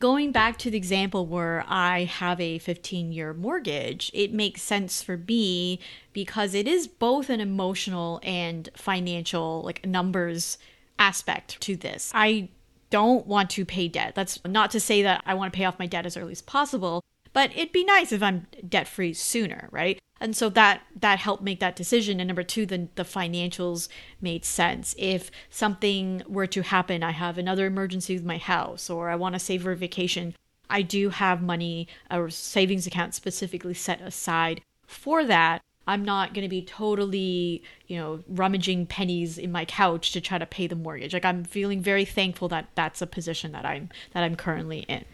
Going 0.00 0.32
back 0.32 0.58
to 0.58 0.70
the 0.70 0.76
example 0.76 1.26
where 1.26 1.64
I 1.66 2.04
have 2.04 2.40
a 2.40 2.58
15 2.58 3.12
year 3.12 3.32
mortgage, 3.32 4.10
it 4.12 4.32
makes 4.32 4.62
sense 4.62 5.02
for 5.02 5.16
me 5.16 5.78
because 6.12 6.54
it 6.54 6.68
is 6.68 6.86
both 6.86 7.30
an 7.30 7.40
emotional 7.40 8.20
and 8.22 8.68
financial, 8.76 9.62
like 9.62 9.86
numbers 9.86 10.58
aspect 10.98 11.60
to 11.62 11.76
this. 11.76 12.10
I 12.14 12.48
don't 12.90 13.26
want 13.26 13.50
to 13.50 13.64
pay 13.64 13.88
debt. 13.88 14.14
That's 14.14 14.38
not 14.44 14.70
to 14.72 14.80
say 14.80 15.02
that 15.02 15.22
I 15.26 15.34
want 15.34 15.52
to 15.52 15.56
pay 15.56 15.64
off 15.64 15.78
my 15.78 15.86
debt 15.86 16.06
as 16.06 16.16
early 16.16 16.32
as 16.32 16.42
possible, 16.42 17.00
but 17.32 17.50
it'd 17.50 17.72
be 17.72 17.84
nice 17.84 18.12
if 18.12 18.22
I'm 18.22 18.46
debt 18.68 18.86
free 18.86 19.12
sooner, 19.12 19.68
right? 19.72 19.98
And 20.24 20.34
so 20.34 20.48
that 20.48 20.80
that 20.96 21.18
helped 21.18 21.42
make 21.42 21.60
that 21.60 21.76
decision. 21.76 22.18
And 22.18 22.28
number 22.28 22.42
two 22.42 22.64
the, 22.64 22.88
the 22.94 23.04
financials 23.04 23.88
made 24.22 24.44
sense. 24.44 24.94
If 24.98 25.30
something 25.50 26.22
were 26.26 26.46
to 26.46 26.62
happen 26.62 27.02
i 27.02 27.10
have 27.10 27.36
another 27.36 27.66
emergency 27.66 28.14
with 28.14 28.24
my 28.24 28.38
house 28.38 28.88
or 28.88 29.10
i 29.10 29.16
want 29.16 29.34
to 29.34 29.38
save 29.38 29.62
for 29.62 29.72
a 29.72 29.76
vacation 29.76 30.34
i 30.70 30.80
do 30.80 31.10
have 31.10 31.42
money 31.42 31.86
a 32.10 32.30
savings 32.30 32.86
account 32.86 33.14
specifically 33.14 33.74
set 33.74 34.00
aside 34.00 34.60
for 34.86 35.24
that. 35.24 35.60
I'm 35.86 36.04
not 36.04 36.32
going 36.32 36.44
to 36.44 36.48
be 36.48 36.62
totally 36.62 37.62
you 37.86 37.98
know 37.98 38.24
rummaging 38.26 38.86
pennies 38.86 39.36
in 39.36 39.52
my 39.52 39.66
couch 39.66 40.12
to 40.12 40.20
try 40.20 40.38
to 40.38 40.46
pay 40.46 40.66
the 40.66 40.76
mortgage. 40.76 41.12
Like 41.12 41.26
i'm 41.26 41.44
feeling 41.44 41.82
very 41.82 42.06
thankful 42.06 42.48
that 42.48 42.68
that's 42.74 43.02
a 43.02 43.06
position 43.06 43.52
that 43.52 43.66
i'm 43.66 43.90
that 44.12 44.24
i'm 44.24 44.36
currently 44.36 44.80
in 44.88 45.04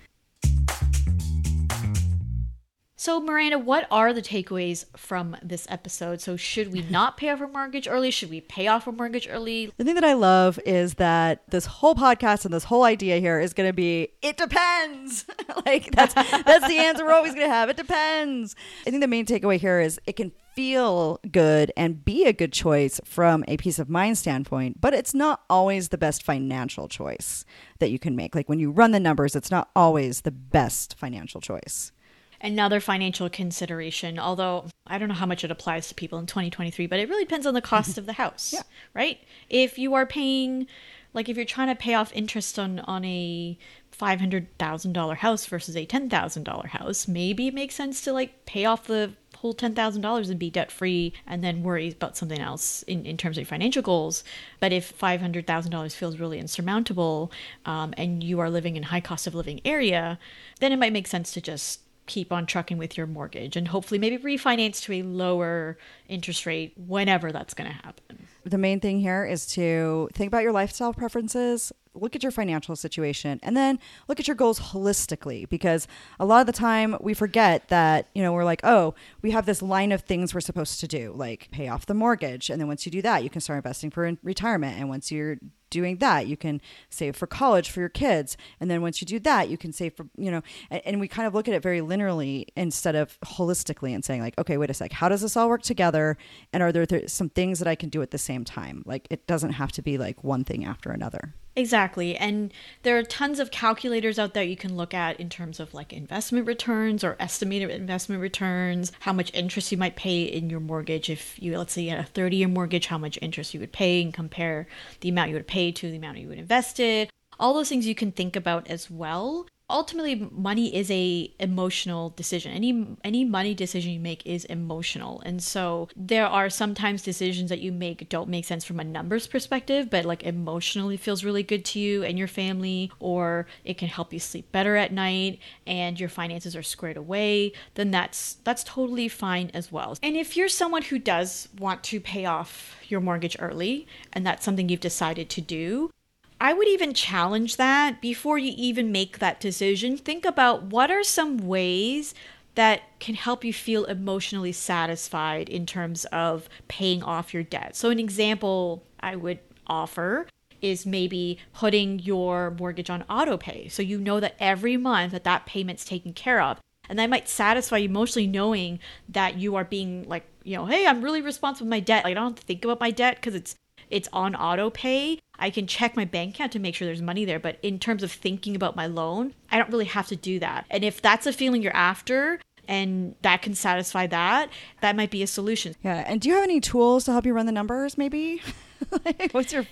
so, 3.00 3.18
Miranda, 3.18 3.58
what 3.58 3.86
are 3.90 4.12
the 4.12 4.20
takeaways 4.20 4.84
from 4.94 5.34
this 5.42 5.66
episode? 5.70 6.20
So, 6.20 6.36
should 6.36 6.70
we 6.70 6.82
not 6.90 7.16
pay 7.16 7.30
off 7.30 7.40
our 7.40 7.48
mortgage 7.48 7.88
early? 7.88 8.10
Should 8.10 8.28
we 8.28 8.42
pay 8.42 8.66
off 8.66 8.86
our 8.86 8.92
mortgage 8.92 9.26
early? 9.26 9.72
The 9.78 9.84
thing 9.84 9.94
that 9.94 10.04
I 10.04 10.12
love 10.12 10.60
is 10.66 10.96
that 10.96 11.42
this 11.48 11.64
whole 11.64 11.94
podcast 11.94 12.44
and 12.44 12.52
this 12.52 12.64
whole 12.64 12.82
idea 12.84 13.18
here 13.18 13.40
is 13.40 13.54
going 13.54 13.70
to 13.70 13.72
be 13.72 14.08
it 14.20 14.36
depends. 14.36 15.24
like 15.64 15.90
that's 15.92 16.12
that's 16.12 16.68
the 16.68 16.76
answer 16.76 17.06
we're 17.06 17.14
always 17.14 17.32
going 17.32 17.46
to 17.46 17.54
have. 17.54 17.70
It 17.70 17.78
depends. 17.78 18.54
I 18.86 18.90
think 18.90 19.00
the 19.00 19.08
main 19.08 19.24
takeaway 19.24 19.58
here 19.58 19.80
is 19.80 19.98
it 20.04 20.16
can 20.16 20.30
feel 20.54 21.20
good 21.32 21.72
and 21.78 22.04
be 22.04 22.26
a 22.26 22.34
good 22.34 22.52
choice 22.52 23.00
from 23.06 23.46
a 23.48 23.56
peace 23.56 23.78
of 23.78 23.88
mind 23.88 24.18
standpoint, 24.18 24.78
but 24.78 24.92
it's 24.92 25.14
not 25.14 25.40
always 25.48 25.88
the 25.88 25.96
best 25.96 26.22
financial 26.22 26.86
choice 26.86 27.46
that 27.78 27.90
you 27.90 27.98
can 27.98 28.14
make. 28.14 28.34
Like 28.34 28.50
when 28.50 28.58
you 28.58 28.70
run 28.70 28.90
the 28.90 29.00
numbers, 29.00 29.34
it's 29.34 29.50
not 29.50 29.70
always 29.74 30.20
the 30.20 30.30
best 30.30 30.98
financial 30.98 31.40
choice 31.40 31.92
another 32.40 32.80
financial 32.80 33.28
consideration, 33.28 34.18
although 34.18 34.66
I 34.86 34.98
don't 34.98 35.08
know 35.08 35.14
how 35.14 35.26
much 35.26 35.44
it 35.44 35.50
applies 35.50 35.88
to 35.88 35.94
people 35.94 36.18
in 36.18 36.26
2023, 36.26 36.86
but 36.86 36.98
it 36.98 37.08
really 37.08 37.24
depends 37.24 37.46
on 37.46 37.54
the 37.54 37.60
cost 37.60 37.98
of 37.98 38.06
the 38.06 38.14
house, 38.14 38.52
yeah. 38.52 38.62
right? 38.94 39.20
If 39.48 39.78
you 39.78 39.94
are 39.94 40.06
paying, 40.06 40.66
like 41.12 41.28
if 41.28 41.36
you're 41.36 41.44
trying 41.44 41.68
to 41.68 41.74
pay 41.74 41.94
off 41.94 42.12
interest 42.14 42.58
on, 42.58 42.80
on 42.80 43.04
a 43.04 43.58
$500,000 43.96 45.16
house 45.16 45.46
versus 45.46 45.76
a 45.76 45.86
$10,000 45.86 46.66
house, 46.66 47.06
maybe 47.06 47.48
it 47.48 47.54
makes 47.54 47.74
sense 47.74 48.00
to 48.02 48.12
like 48.12 48.46
pay 48.46 48.64
off 48.64 48.86
the 48.86 49.12
whole 49.36 49.54
$10,000 49.54 50.30
and 50.30 50.38
be 50.38 50.50
debt 50.50 50.70
free 50.70 51.12
and 51.26 51.42
then 51.42 51.62
worry 51.62 51.92
about 51.92 52.16
something 52.16 52.40
else 52.40 52.82
in, 52.82 53.06
in 53.06 53.16
terms 53.16 53.36
of 53.36 53.42
your 53.42 53.46
financial 53.46 53.82
goals. 53.82 54.24
But 54.60 54.72
if 54.72 54.98
$500,000 54.98 55.94
feels 55.94 56.18
really 56.18 56.38
insurmountable 56.38 57.30
um, 57.64 57.94
and 57.96 58.22
you 58.22 58.40
are 58.40 58.50
living 58.50 58.76
in 58.76 58.84
high 58.84 59.00
cost 59.00 59.26
of 59.26 59.34
living 59.34 59.60
area, 59.64 60.18
then 60.60 60.72
it 60.72 60.78
might 60.78 60.92
make 60.92 61.06
sense 61.06 61.32
to 61.32 61.40
just 61.40 61.80
keep 62.10 62.32
on 62.32 62.44
trucking 62.44 62.76
with 62.76 62.96
your 62.96 63.06
mortgage 63.06 63.54
and 63.56 63.68
hopefully 63.68 64.00
maybe 64.00 64.18
refinance 64.18 64.82
to 64.82 64.92
a 64.94 65.02
lower 65.02 65.78
interest 66.08 66.44
rate 66.44 66.74
whenever 66.76 67.30
that's 67.30 67.54
going 67.54 67.70
to 67.70 67.76
happen. 67.76 68.26
The 68.44 68.58
main 68.58 68.80
thing 68.80 68.98
here 68.98 69.24
is 69.24 69.46
to 69.54 70.08
think 70.12 70.26
about 70.26 70.42
your 70.42 70.50
lifestyle 70.50 70.92
preferences, 70.92 71.72
look 71.94 72.16
at 72.16 72.24
your 72.24 72.32
financial 72.32 72.74
situation, 72.74 73.38
and 73.44 73.56
then 73.56 73.78
look 74.08 74.18
at 74.18 74.26
your 74.26 74.34
goals 74.34 74.58
holistically 74.58 75.48
because 75.48 75.86
a 76.18 76.24
lot 76.24 76.40
of 76.40 76.46
the 76.46 76.52
time 76.52 76.96
we 77.00 77.14
forget 77.14 77.68
that, 77.68 78.08
you 78.12 78.24
know, 78.24 78.32
we're 78.32 78.44
like, 78.44 78.62
oh, 78.64 78.92
we 79.22 79.30
have 79.30 79.46
this 79.46 79.62
line 79.62 79.92
of 79.92 80.02
things 80.02 80.34
we're 80.34 80.40
supposed 80.40 80.80
to 80.80 80.88
do, 80.88 81.12
like 81.14 81.48
pay 81.52 81.68
off 81.68 81.86
the 81.86 81.94
mortgage. 81.94 82.50
And 82.50 82.60
then 82.60 82.66
once 82.66 82.84
you 82.86 82.90
do 82.90 83.02
that, 83.02 83.22
you 83.22 83.30
can 83.30 83.40
start 83.40 83.58
investing 83.58 83.90
for 83.90 84.12
retirement. 84.24 84.80
And 84.80 84.88
once 84.88 85.12
you're 85.12 85.36
doing 85.70 85.96
that. 85.96 86.26
You 86.26 86.36
can 86.36 86.60
save 86.88 87.16
for 87.16 87.26
college 87.26 87.70
for 87.70 87.80
your 87.80 87.88
kids. 87.88 88.36
And 88.58 88.70
then 88.70 88.82
once 88.82 89.00
you 89.00 89.06
do 89.06 89.18
that 89.20 89.48
you 89.48 89.58
can 89.58 89.72
save 89.72 89.94
for 89.94 90.06
you 90.16 90.30
know 90.30 90.42
and, 90.70 90.82
and, 90.84 91.00
we 91.00 91.08
kind 91.08 91.26
of 91.26 91.34
look 91.34 91.48
at 91.48 91.54
it 91.54 91.62
very 91.62 91.80
linearly 91.80 92.46
instead 92.56 92.94
of 92.94 93.18
holistically 93.20 93.94
and 93.94 94.04
saying 94.04 94.20
like 94.20 94.36
okay 94.38 94.58
wait 94.58 94.70
a 94.70 94.74
sec 94.74 94.92
how 94.92 95.08
does 95.08 95.22
this 95.22 95.36
all 95.36 95.48
work 95.48 95.62
together? 95.62 96.16
And 96.52 96.62
are 96.62 96.72
there 96.72 96.86
th- 96.86 97.08
some 97.08 97.28
things 97.30 97.58
that 97.58 97.68
i 97.68 97.74
can 97.74 97.88
do 97.88 98.02
at 98.02 98.10
the 98.10 98.18
same 98.18 98.44
time? 98.44 98.82
Like 98.86 99.06
it 99.10 99.26
doesn't 99.26 99.52
have 99.52 99.72
to 99.72 99.82
be 99.82 99.98
like 99.98 100.22
one 100.22 100.44
thing 100.44 100.64
after 100.64 100.90
another 100.90 101.34
Exactly. 101.56 102.16
And 102.16 102.52
there 102.82 102.96
are 102.96 103.02
tons 103.02 103.40
of 103.40 103.50
calculators 103.50 104.18
out 104.18 104.34
there 104.34 104.44
you 104.44 104.56
can 104.56 104.76
look 104.76 104.94
at 104.94 105.18
in 105.18 105.28
terms 105.28 105.58
of 105.58 105.74
like 105.74 105.92
investment 105.92 106.46
returns 106.46 107.02
or 107.02 107.16
estimated 107.18 107.70
investment 107.70 108.22
returns, 108.22 108.92
how 109.00 109.12
much 109.12 109.34
interest 109.34 109.72
you 109.72 109.78
might 109.78 109.96
pay 109.96 110.22
in 110.22 110.48
your 110.48 110.60
mortgage. 110.60 111.10
If 111.10 111.40
you, 111.42 111.58
let's 111.58 111.72
say, 111.72 111.82
you 111.82 111.90
had 111.90 111.98
a 111.98 112.04
30 112.04 112.36
year 112.36 112.48
mortgage, 112.48 112.86
how 112.86 112.98
much 112.98 113.18
interest 113.20 113.52
you 113.52 113.60
would 113.60 113.72
pay 113.72 114.00
and 114.00 114.14
compare 114.14 114.68
the 115.00 115.08
amount 115.08 115.30
you 115.30 115.36
would 115.36 115.48
pay 115.48 115.72
to 115.72 115.90
the 115.90 115.96
amount 115.96 116.18
you 116.18 116.28
would 116.28 116.38
invest 116.38 116.78
it. 116.78 117.10
All 117.38 117.54
those 117.54 117.68
things 117.68 117.86
you 117.86 117.94
can 117.94 118.12
think 118.12 118.36
about 118.36 118.68
as 118.68 118.90
well 118.90 119.46
ultimately 119.70 120.28
money 120.32 120.74
is 120.74 120.90
a 120.90 121.32
emotional 121.38 122.10
decision. 122.10 122.52
Any 122.52 122.96
any 123.04 123.24
money 123.24 123.54
decision 123.54 123.92
you 123.92 124.00
make 124.00 124.26
is 124.26 124.44
emotional. 124.46 125.22
And 125.24 125.42
so 125.42 125.88
there 125.96 126.26
are 126.26 126.50
sometimes 126.50 127.02
decisions 127.02 127.50
that 127.50 127.60
you 127.60 127.72
make 127.72 128.08
don't 128.08 128.28
make 128.28 128.44
sense 128.44 128.64
from 128.64 128.80
a 128.80 128.84
numbers 128.84 129.26
perspective 129.26 129.88
but 129.90 130.04
like 130.04 130.22
emotionally 130.22 130.96
feels 130.96 131.24
really 131.24 131.42
good 131.42 131.64
to 131.64 131.78
you 131.78 132.02
and 132.02 132.18
your 132.18 132.28
family 132.28 132.90
or 132.98 133.46
it 133.64 133.78
can 133.78 133.88
help 133.88 134.12
you 134.12 134.18
sleep 134.18 134.50
better 134.52 134.76
at 134.76 134.92
night 134.92 135.38
and 135.66 135.98
your 136.00 136.08
finances 136.08 136.56
are 136.56 136.62
squared 136.62 136.96
away 136.96 137.52
then 137.74 137.90
that's 137.90 138.34
that's 138.44 138.64
totally 138.64 139.08
fine 139.08 139.50
as 139.54 139.70
well. 139.72 139.96
And 140.02 140.16
if 140.16 140.36
you're 140.36 140.48
someone 140.48 140.82
who 140.82 140.98
does 140.98 141.48
want 141.58 141.82
to 141.84 142.00
pay 142.00 142.24
off 142.24 142.76
your 142.88 143.00
mortgage 143.00 143.36
early 143.38 143.86
and 144.12 144.26
that's 144.26 144.44
something 144.44 144.68
you've 144.68 144.80
decided 144.80 145.28
to 145.30 145.40
do 145.40 145.90
I 146.40 146.54
would 146.54 146.68
even 146.68 146.94
challenge 146.94 147.56
that 147.56 148.00
before 148.00 148.38
you 148.38 148.54
even 148.56 148.90
make 148.90 149.18
that 149.18 149.40
decision. 149.40 149.98
Think 149.98 150.24
about 150.24 150.64
what 150.64 150.90
are 150.90 151.04
some 151.04 151.36
ways 151.36 152.14
that 152.54 152.82
can 152.98 153.14
help 153.14 153.44
you 153.44 153.52
feel 153.52 153.84
emotionally 153.84 154.52
satisfied 154.52 155.48
in 155.48 155.66
terms 155.66 156.06
of 156.06 156.48
paying 156.66 157.02
off 157.02 157.34
your 157.34 157.42
debt. 157.42 157.76
So, 157.76 157.90
an 157.90 157.98
example 157.98 158.82
I 159.00 159.16
would 159.16 159.38
offer 159.66 160.26
is 160.62 160.86
maybe 160.86 161.38
putting 161.54 161.98
your 161.98 162.50
mortgage 162.50 162.90
on 162.90 163.02
auto 163.08 163.36
pay 163.36 163.68
so 163.68 163.82
you 163.82 163.98
know 163.98 164.20
that 164.20 164.36
every 164.38 164.76
month 164.76 165.12
that 165.12 165.24
that 165.24 165.46
payment's 165.46 165.86
taken 165.86 166.12
care 166.12 166.42
of 166.42 166.60
and 166.88 166.98
that 166.98 167.08
might 167.08 167.28
satisfy 167.28 167.78
you 167.78 167.88
emotionally 167.88 168.26
knowing 168.26 168.78
that 169.08 169.38
you 169.38 169.56
are 169.56 169.64
being 169.64 170.06
like 170.06 170.26
you 170.44 170.54
know 170.54 170.66
hey 170.66 170.86
i'm 170.86 171.00
really 171.00 171.22
responsible 171.22 171.64
with 171.64 171.70
my 171.70 171.80
debt 171.80 172.04
like, 172.04 172.10
i 172.10 172.14
don't 172.14 172.32
have 172.32 172.40
to 172.40 172.42
think 172.42 172.62
about 172.62 172.78
my 172.78 172.90
debt 172.90 173.14
because 173.14 173.34
it's 173.34 173.54
it's 173.90 174.08
on 174.12 174.34
auto 174.34 174.70
pay. 174.70 175.18
I 175.38 175.50
can 175.50 175.66
check 175.66 175.96
my 175.96 176.04
bank 176.04 176.34
account 176.34 176.52
to 176.52 176.58
make 176.58 176.74
sure 176.74 176.86
there's 176.86 177.02
money 177.02 177.24
there. 177.24 177.38
But 177.38 177.58
in 177.62 177.78
terms 177.78 178.02
of 178.02 178.12
thinking 178.12 178.54
about 178.54 178.76
my 178.76 178.86
loan, 178.86 179.34
I 179.50 179.58
don't 179.58 179.70
really 179.70 179.86
have 179.86 180.08
to 180.08 180.16
do 180.16 180.38
that. 180.38 180.66
And 180.70 180.84
if 180.84 181.02
that's 181.02 181.26
a 181.26 181.32
feeling 181.32 181.62
you're 181.62 181.76
after, 181.76 182.40
and 182.68 183.16
that 183.22 183.42
can 183.42 183.54
satisfy 183.54 184.06
that, 184.06 184.50
that 184.80 184.94
might 184.94 185.10
be 185.10 185.22
a 185.22 185.26
solution. 185.26 185.74
Yeah. 185.82 186.04
And 186.06 186.20
do 186.20 186.28
you 186.28 186.34
have 186.34 186.44
any 186.44 186.60
tools 186.60 187.04
to 187.04 187.12
help 187.12 187.26
you 187.26 187.32
run 187.32 187.46
the 187.46 187.52
numbers, 187.52 187.98
maybe? 187.98 188.42
What's 189.32 189.52
your. 189.52 189.66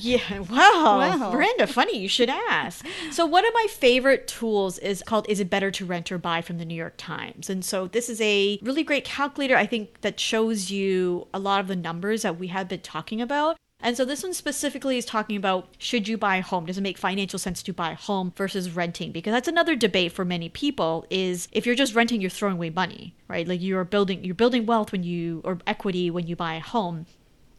Yeah. 0.00 0.40
Wow. 0.40 0.98
wow. 0.98 1.32
Miranda, 1.32 1.66
funny 1.66 1.98
you 1.98 2.08
should 2.08 2.30
ask. 2.30 2.84
So, 3.10 3.26
one 3.26 3.46
of 3.46 3.52
my 3.54 3.66
favorite 3.70 4.26
tools 4.26 4.78
is 4.78 5.02
called 5.02 5.26
Is 5.28 5.40
It 5.40 5.50
Better 5.50 5.70
to 5.72 5.84
Rent 5.84 6.10
or 6.10 6.18
Buy 6.18 6.42
from 6.42 6.58
the 6.58 6.64
New 6.64 6.74
York 6.74 6.94
Times. 6.96 7.50
And 7.50 7.64
so, 7.64 7.86
this 7.86 8.08
is 8.08 8.20
a 8.20 8.58
really 8.62 8.82
great 8.82 9.04
calculator, 9.04 9.56
I 9.56 9.66
think, 9.66 10.00
that 10.00 10.18
shows 10.20 10.70
you 10.70 11.28
a 11.32 11.38
lot 11.38 11.60
of 11.60 11.68
the 11.68 11.76
numbers 11.76 12.22
that 12.22 12.38
we 12.38 12.48
have 12.48 12.68
been 12.68 12.80
talking 12.80 13.20
about. 13.20 13.56
And 13.80 13.96
so 13.96 14.04
this 14.04 14.24
one 14.24 14.34
specifically 14.34 14.98
is 14.98 15.04
talking 15.04 15.36
about 15.36 15.68
should 15.78 16.08
you 16.08 16.18
buy 16.18 16.36
a 16.36 16.42
home? 16.42 16.66
Does 16.66 16.78
it 16.78 16.82
make 16.82 16.98
financial 16.98 17.38
sense 17.38 17.62
to 17.62 17.72
buy 17.72 17.92
a 17.92 17.94
home 17.96 18.32
versus 18.36 18.70
renting? 18.70 19.12
Because 19.12 19.32
that's 19.32 19.46
another 19.46 19.76
debate 19.76 20.12
for 20.12 20.24
many 20.24 20.48
people 20.48 21.06
is 21.10 21.46
if 21.52 21.64
you're 21.64 21.76
just 21.76 21.94
renting, 21.94 22.20
you're 22.20 22.30
throwing 22.30 22.56
away 22.56 22.70
money, 22.70 23.14
right? 23.28 23.46
Like 23.46 23.62
you're 23.62 23.84
building 23.84 24.24
you're 24.24 24.34
building 24.34 24.66
wealth 24.66 24.90
when 24.90 25.04
you 25.04 25.42
or 25.44 25.58
equity 25.66 26.10
when 26.10 26.26
you 26.26 26.34
buy 26.34 26.54
a 26.54 26.60
home. 26.60 27.06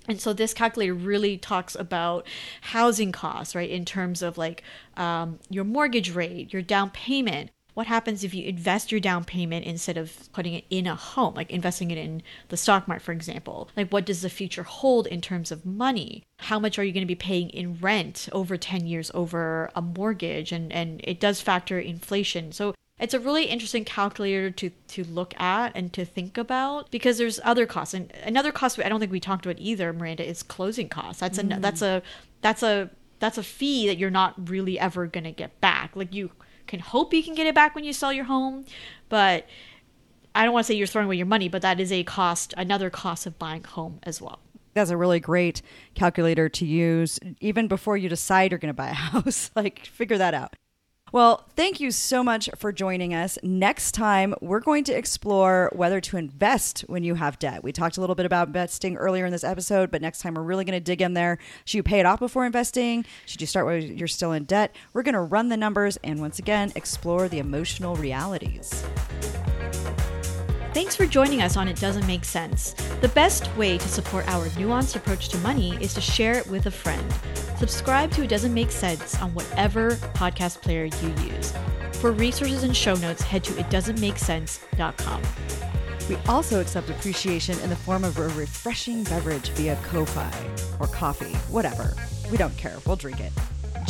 And 0.10 0.20
so 0.20 0.34
this 0.34 0.56
calculator 0.56 0.94
really 0.94 1.38
talks 1.38 1.76
about 1.76 2.26
housing 2.62 3.12
costs, 3.12 3.54
right? 3.54 3.70
In 3.70 3.86
terms 3.86 4.24
of 4.24 4.38
like 4.38 4.64
um, 4.98 5.40
your 5.50 5.64
mortgage 5.64 6.14
rate, 6.14 6.52
your 6.52 6.64
down 6.64 6.90
payment. 6.90 7.52
What 7.76 7.86
happens 7.88 8.24
if 8.24 8.34
you 8.34 8.44
invest 8.46 8.92
your 8.92 9.00
down 9.00 9.24
payment 9.24 9.66
instead 9.66 9.96
of 9.96 10.34
putting 10.34 10.56
it 10.56 10.66
in 10.70 10.88
a 10.88 10.96
home, 10.96 11.36
like 11.36 11.52
investing 11.52 11.92
it 11.92 11.98
in 11.98 12.24
the 12.50 12.58
stock 12.58 12.88
market, 12.88 13.04
for 13.04 13.12
example? 13.14 13.70
Like, 13.78 13.90
what 13.92 14.06
does 14.06 14.22
the 14.22 14.30
future 14.30 14.64
hold 14.64 15.08
in 15.08 15.22
terms 15.22 15.52
of 15.52 15.66
money? 15.66 16.26
How 16.40 16.60
much 16.60 16.78
are 16.78 16.84
you 16.84 16.92
going 16.92 17.04
to 17.04 17.08
be 17.08 17.16
paying 17.16 17.50
in 17.52 17.78
rent 17.80 18.28
over 18.34 18.58
10 18.58 18.88
years 18.88 19.12
over 19.14 19.70
a 19.76 19.82
mortgage? 19.82 20.52
And, 20.52 20.74
and 20.74 21.00
it 21.06 21.22
does 21.22 21.40
factor 21.40 21.80
inflation. 21.80 22.52
So 22.52 22.74
it's 23.00 23.14
a 23.14 23.20
really 23.20 23.46
interesting 23.46 23.86
calculator 23.86 24.52
to 24.52 24.70
to 24.70 25.04
look 25.06 25.40
at 25.40 25.72
and 25.76 25.94
to 25.94 26.04
think 26.04 26.38
about 26.38 26.92
because 26.92 27.18
there's 27.18 27.40
other 27.44 27.66
costs. 27.66 27.94
And 27.94 28.12
another 28.24 28.52
cost 28.52 28.80
I 28.80 28.90
don't 28.90 29.00
think 29.00 29.12
we 29.12 29.20
talked 29.20 29.46
about 29.46 29.60
either 29.60 29.94
Miranda 29.94 30.28
is 30.28 30.44
closing 30.44 30.90
costs. 30.90 31.22
That's 31.22 31.38
a 31.38 31.44
mm. 31.44 31.62
that's 31.62 31.82
a 31.82 32.02
that's 32.42 32.64
a 32.64 32.90
that's 33.20 33.38
a 33.38 33.44
fee 33.44 33.88
that 33.88 33.98
you're 33.98 34.10
not 34.10 34.50
really 34.50 34.80
ever 34.80 35.08
going 35.08 35.24
to 35.24 35.32
get 35.32 35.60
back. 35.62 35.96
Like 35.96 36.14
you 36.14 36.32
can 36.68 36.80
hope 36.80 37.14
you 37.14 37.24
can 37.24 37.36
get 37.36 37.48
it 37.48 37.56
back 37.56 37.74
when 37.74 37.84
you 37.84 37.94
sell 37.94 38.14
your 38.14 38.26
home 38.26 38.64
but 39.10 39.48
I 40.36 40.44
don't 40.44 40.54
want 40.54 40.68
to 40.68 40.72
say 40.72 40.76
you're 40.78 40.86
throwing 40.86 41.08
away 41.08 41.16
your 41.16 41.26
money 41.26 41.50
but 41.50 41.64
that 41.64 41.80
is 41.80 41.92
a 41.92 42.04
cost 42.04 42.54
another 42.58 42.92
cost 42.92 43.26
of 43.26 43.40
buying 43.40 43.64
home 43.64 44.00
as 44.04 44.22
well. 44.22 44.40
That's 44.76 44.92
a 44.92 44.98
really 44.98 45.20
great 45.20 45.64
calculator 45.96 46.48
to 46.48 46.66
use 46.66 47.20
even 47.40 47.68
before 47.68 47.98
you 47.98 48.08
decide 48.08 48.52
you're 48.52 48.60
going 48.60 48.70
to 48.70 48.74
buy 48.76 48.90
a 48.90 48.94
house. 48.94 49.50
Like 49.56 49.86
figure 49.88 50.20
that 50.20 50.36
out 50.36 50.56
well, 51.12 51.46
thank 51.56 51.80
you 51.80 51.92
so 51.92 52.24
much 52.24 52.50
for 52.56 52.72
joining 52.72 53.14
us. 53.14 53.38
Next 53.44 53.94
time, 53.94 54.36
we're 54.42 54.60
going 54.60 54.84
to 54.86 54.94
explore 54.94 55.72
whether 55.74 56.00
to 56.02 56.18
invest 56.18 56.82
when 56.82 57.04
you 57.04 57.16
have 57.16 57.40
debt. 57.40 57.64
We 57.64 57.72
talked 57.72 57.98
a 57.98 58.02
little 58.02 58.16
bit 58.16 58.26
about 58.26 58.48
investing 58.48 58.98
earlier 58.98 59.26
in 59.26 59.32
this 59.32 59.44
episode, 59.44 59.92
but 59.92 60.02
next 60.02 60.20
time 60.22 60.34
we're 60.36 60.44
really 60.44 60.66
going 60.66 60.74
to 60.74 60.80
dig 60.80 61.02
in 61.02 61.14
there. 61.14 61.38
Should 61.66 61.78
you 61.78 61.84
pay 61.84 62.00
it 62.00 62.06
off 62.06 62.20
before 62.20 62.46
investing? 62.46 63.06
Should 63.26 63.42
you 63.42 63.48
start 63.48 63.66
while 63.66 63.78
you're 63.78 64.08
still 64.08 64.32
in 64.32 64.46
debt? 64.46 64.76
We're 64.94 65.04
going 65.04 65.14
to 65.14 65.22
run 65.22 65.50
the 65.50 65.58
numbers 65.58 65.98
and 66.04 66.20
once 66.20 66.40
again 66.40 66.72
explore 66.76 67.28
the 67.28 67.40
emotional 67.40 67.96
realities. 67.96 68.84
Thanks 70.80 70.96
for 70.96 71.06
joining 71.06 71.42
us 71.42 71.58
on 71.58 71.68
It 71.68 71.76
Doesn't 71.76 72.08
Make 72.08 72.24
Cents. 72.24 72.72
The 73.02 73.10
best 73.10 73.54
way 73.58 73.78
to 73.78 73.88
support 73.90 74.26
our 74.30 74.48
nuanced 74.52 74.96
approach 74.96 75.28
to 75.28 75.38
money 75.40 75.78
is 75.84 75.94
to 75.96 76.00
share 76.00 76.38
it 76.38 76.48
with 76.48 76.68
a 76.68 76.72
friend. 76.72 77.14
Subscribe 77.58 78.12
to 78.12 78.24
It 78.24 78.30
Doesn't 78.30 78.54
Make 78.54 78.72
Cents 78.72 79.22
on 79.22 79.34
whatever 79.34 79.92
podcast 80.16 80.62
player 80.62 80.86
you 80.86 81.10
use. 81.36 81.54
For 81.96 82.14
resources 82.14 82.64
and 82.64 82.74
show 82.74 82.96
notes, 82.96 83.22
head 83.22 83.44
to 83.44 83.52
itdoesntmakecents.com. 83.56 85.22
We 86.08 86.16
also 86.30 86.62
accept 86.62 86.90
appreciation 86.90 87.60
in 87.60 87.70
the 87.70 87.76
form 87.76 88.06
of 88.06 88.18
a 88.18 88.30
refreshing 88.30 89.04
beverage 89.04 89.50
via 89.50 89.76
Ko-Fi 89.84 90.32
or 90.80 90.88
coffee, 90.88 91.36
whatever. 91.52 91.94
We 92.32 92.38
don't 92.38 92.56
care. 92.56 92.78
We'll 92.86 92.96
drink 92.96 93.20
it. 93.20 93.34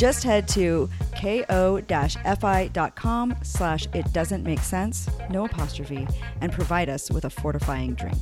Just 0.00 0.24
head 0.24 0.48
to 0.48 0.88
ko-fi.com 1.20 1.84
slash 3.42 3.86
it 3.92 4.10
doesn't 4.14 4.42
make 4.42 4.60
cents, 4.60 5.10
no 5.28 5.44
apostrophe, 5.44 6.08
and 6.40 6.50
provide 6.50 6.88
us 6.88 7.10
with 7.10 7.26
a 7.26 7.30
fortifying 7.30 7.92
drink. 7.92 8.16